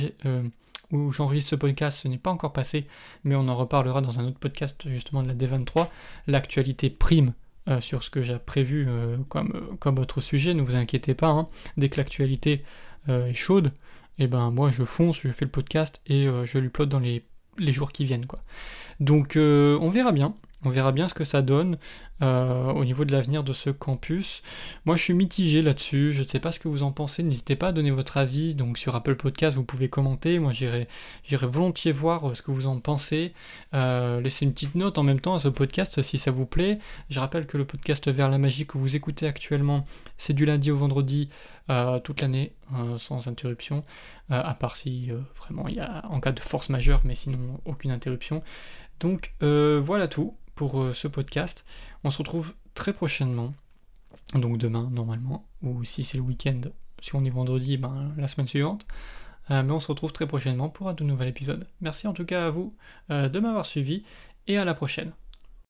où 0.93 1.13
j'enregistre 1.13 1.51
ce 1.51 1.57
podcast, 1.57 1.99
ce 1.99 2.09
n'est 2.09 2.19
pas 2.19 2.31
encore 2.31 2.53
passé, 2.53 2.87
mais 3.25 3.35
on 3.35 3.49
en 3.49 3.57
reparlera 3.57 4.01
dans 4.01 4.21
un 4.21 4.27
autre 4.27 4.39
podcast 4.39 4.77
justement 4.89 5.23
de 5.23 5.29
la 5.29 5.35
D23. 5.35 5.89
L'actualité 6.27 6.91
prime 6.91 7.33
euh, 7.69 7.81
sur 7.81 8.05
ce 8.05 8.11
que 8.11 8.23
j'ai 8.23 8.39
prévu 8.39 8.87
euh, 8.89 9.17
comme, 9.29 9.53
euh, 9.57 9.75
comme 9.81 9.99
autre 9.99 10.21
sujet, 10.21 10.55
ne 10.55 10.63
vous 10.63 10.77
inquiétez 10.77 11.15
pas, 11.15 11.27
hein. 11.27 11.49
dès 11.77 11.89
que 11.89 11.97
l'actualité 11.97 12.63
est 13.09 13.35
chaude, 13.35 13.73
et 14.19 14.25
eh 14.25 14.27
ben 14.27 14.51
moi 14.51 14.71
je 14.71 14.85
fonce, 14.85 15.21
je 15.21 15.29
fais 15.31 15.45
le 15.45 15.51
podcast 15.51 16.01
et 16.07 16.27
je 16.45 16.59
lui 16.59 16.69
plotte 16.69 16.89
dans 16.89 16.99
les, 16.99 17.25
les, 17.59 17.73
jours 17.73 17.93
qui 17.93 18.05
viennent 18.05 18.27
quoi. 18.27 18.41
Donc 19.01 19.35
on 19.37 19.91
verra 19.91 20.13
bien. 20.13 20.35
On 20.67 20.71
verra 20.71 20.91
bien 20.91 21.07
ce 21.07 21.15
que 21.15 21.23
ça 21.23 21.43
donne 21.43 21.79
euh, 22.23 22.73
au 22.73 22.85
niveau 22.85 23.05
de 23.05 23.13
l'avenir 23.13 23.45
de 23.45 23.53
ce 23.53 23.71
campus. 23.71 24.43
Moi, 24.85 24.97
je 24.97 25.03
suis 25.03 25.15
mitigé 25.15 25.63
là-dessus. 25.63 26.13
Je 26.13 26.23
ne 26.23 26.27
sais 26.27 26.41
pas 26.41 26.51
ce 26.51 26.59
que 26.59 26.67
vous 26.67 26.83
en 26.83 26.91
pensez. 26.91 27.23
N'hésitez 27.23 27.55
pas 27.55 27.69
à 27.69 27.73
donner 27.73 27.93
votre 27.93 28.17
avis. 28.17 28.57
Donc, 28.57 28.77
sur 28.77 28.97
Apple 28.97 29.15
Podcast, 29.15 29.57
vous 29.57 29.63
pouvez 29.63 29.89
commenter. 29.89 30.41
Moi, 30.41 30.53
j'irai, 30.53 30.89
volontiers 31.43 31.93
voir 31.93 32.31
euh, 32.31 32.35
ce 32.35 32.43
que 32.43 32.51
vous 32.51 32.67
en 32.67 32.81
pensez. 32.81 33.33
Euh, 33.75 34.21
laissez 34.21 34.45
une 34.45 34.53
petite 34.53 34.75
note 34.75 34.99
en 34.99 35.05
même 35.05 35.21
temps 35.21 35.37
à 35.37 35.39
ce 35.39 35.47
podcast 35.47 36.03
si 36.03 36.19
ça 36.19 36.33
vous 36.33 36.47
plaît. 36.47 36.81
Je 37.11 37.21
rappelle 37.21 37.47
que 37.47 37.57
le 37.57 37.65
podcast 37.65 38.09
Vers 38.09 38.29
la 38.29 38.39
magie 38.39 38.67
que 38.67 38.77
vous 38.77 38.97
écoutez 38.97 39.29
actuellement, 39.29 39.85
c'est 40.19 40.33
du 40.33 40.47
lundi 40.47 40.73
au 40.73 40.77
vendredi 40.77 41.29
toute 42.05 42.21
l'année, 42.21 42.53
sans 42.99 43.27
interruption. 43.27 43.85
à 44.31 44.55
part 44.55 44.77
si 44.77 45.11
vraiment 45.37 45.67
il 45.67 45.75
y 45.75 45.81
a 45.81 46.07
en 46.09 46.21
cas 46.21 46.31
de 46.31 46.39
force 46.41 46.69
majeure, 46.69 47.01
mais 47.05 47.17
sinon 47.17 47.61
aucune 47.65 47.91
interruption. 47.91 48.43
Donc 49.01 49.33
voilà 49.41 50.07
tout 50.09 50.37
pour 50.57 50.81
euh, 50.81 50.93
ce 50.93 51.07
podcast. 51.07 51.65
On 52.03 52.11
se 52.11 52.19
retrouve 52.19 52.55
très 52.75 52.93
prochainement, 52.93 53.55
donc 54.35 54.59
demain 54.59 54.91
normalement, 54.91 55.47
ou 55.63 55.85
si 55.85 56.03
c'est 56.03 56.17
le 56.19 56.25
week-end, 56.25 56.63
si 57.01 57.15
on 57.15 57.25
est 57.25 57.31
vendredi, 57.31 57.77
ben, 57.77 58.13
la 58.17 58.27
semaine 58.27 58.49
suivante. 58.49 58.85
Euh, 59.53 59.63
mais 59.63 59.71
on 59.73 59.79
se 59.79 59.87
retrouve 59.87 60.13
très 60.13 60.27
prochainement 60.27 60.69
pour 60.69 60.89
un 60.89 60.95
de 60.95 61.05
nouvel 61.05 61.29
épisode. 61.29 61.69
Merci 61.81 62.09
en 62.09 62.13
tout 62.13 62.25
cas 62.25 62.47
à 62.47 62.51
vous 62.51 62.75
euh, 63.11 63.29
de 63.29 63.39
m'avoir 63.39 63.65
suivi 63.65 64.03
et 64.49 64.59
à 64.59 64.65
la 64.65 64.75
prochaine. 64.75 65.13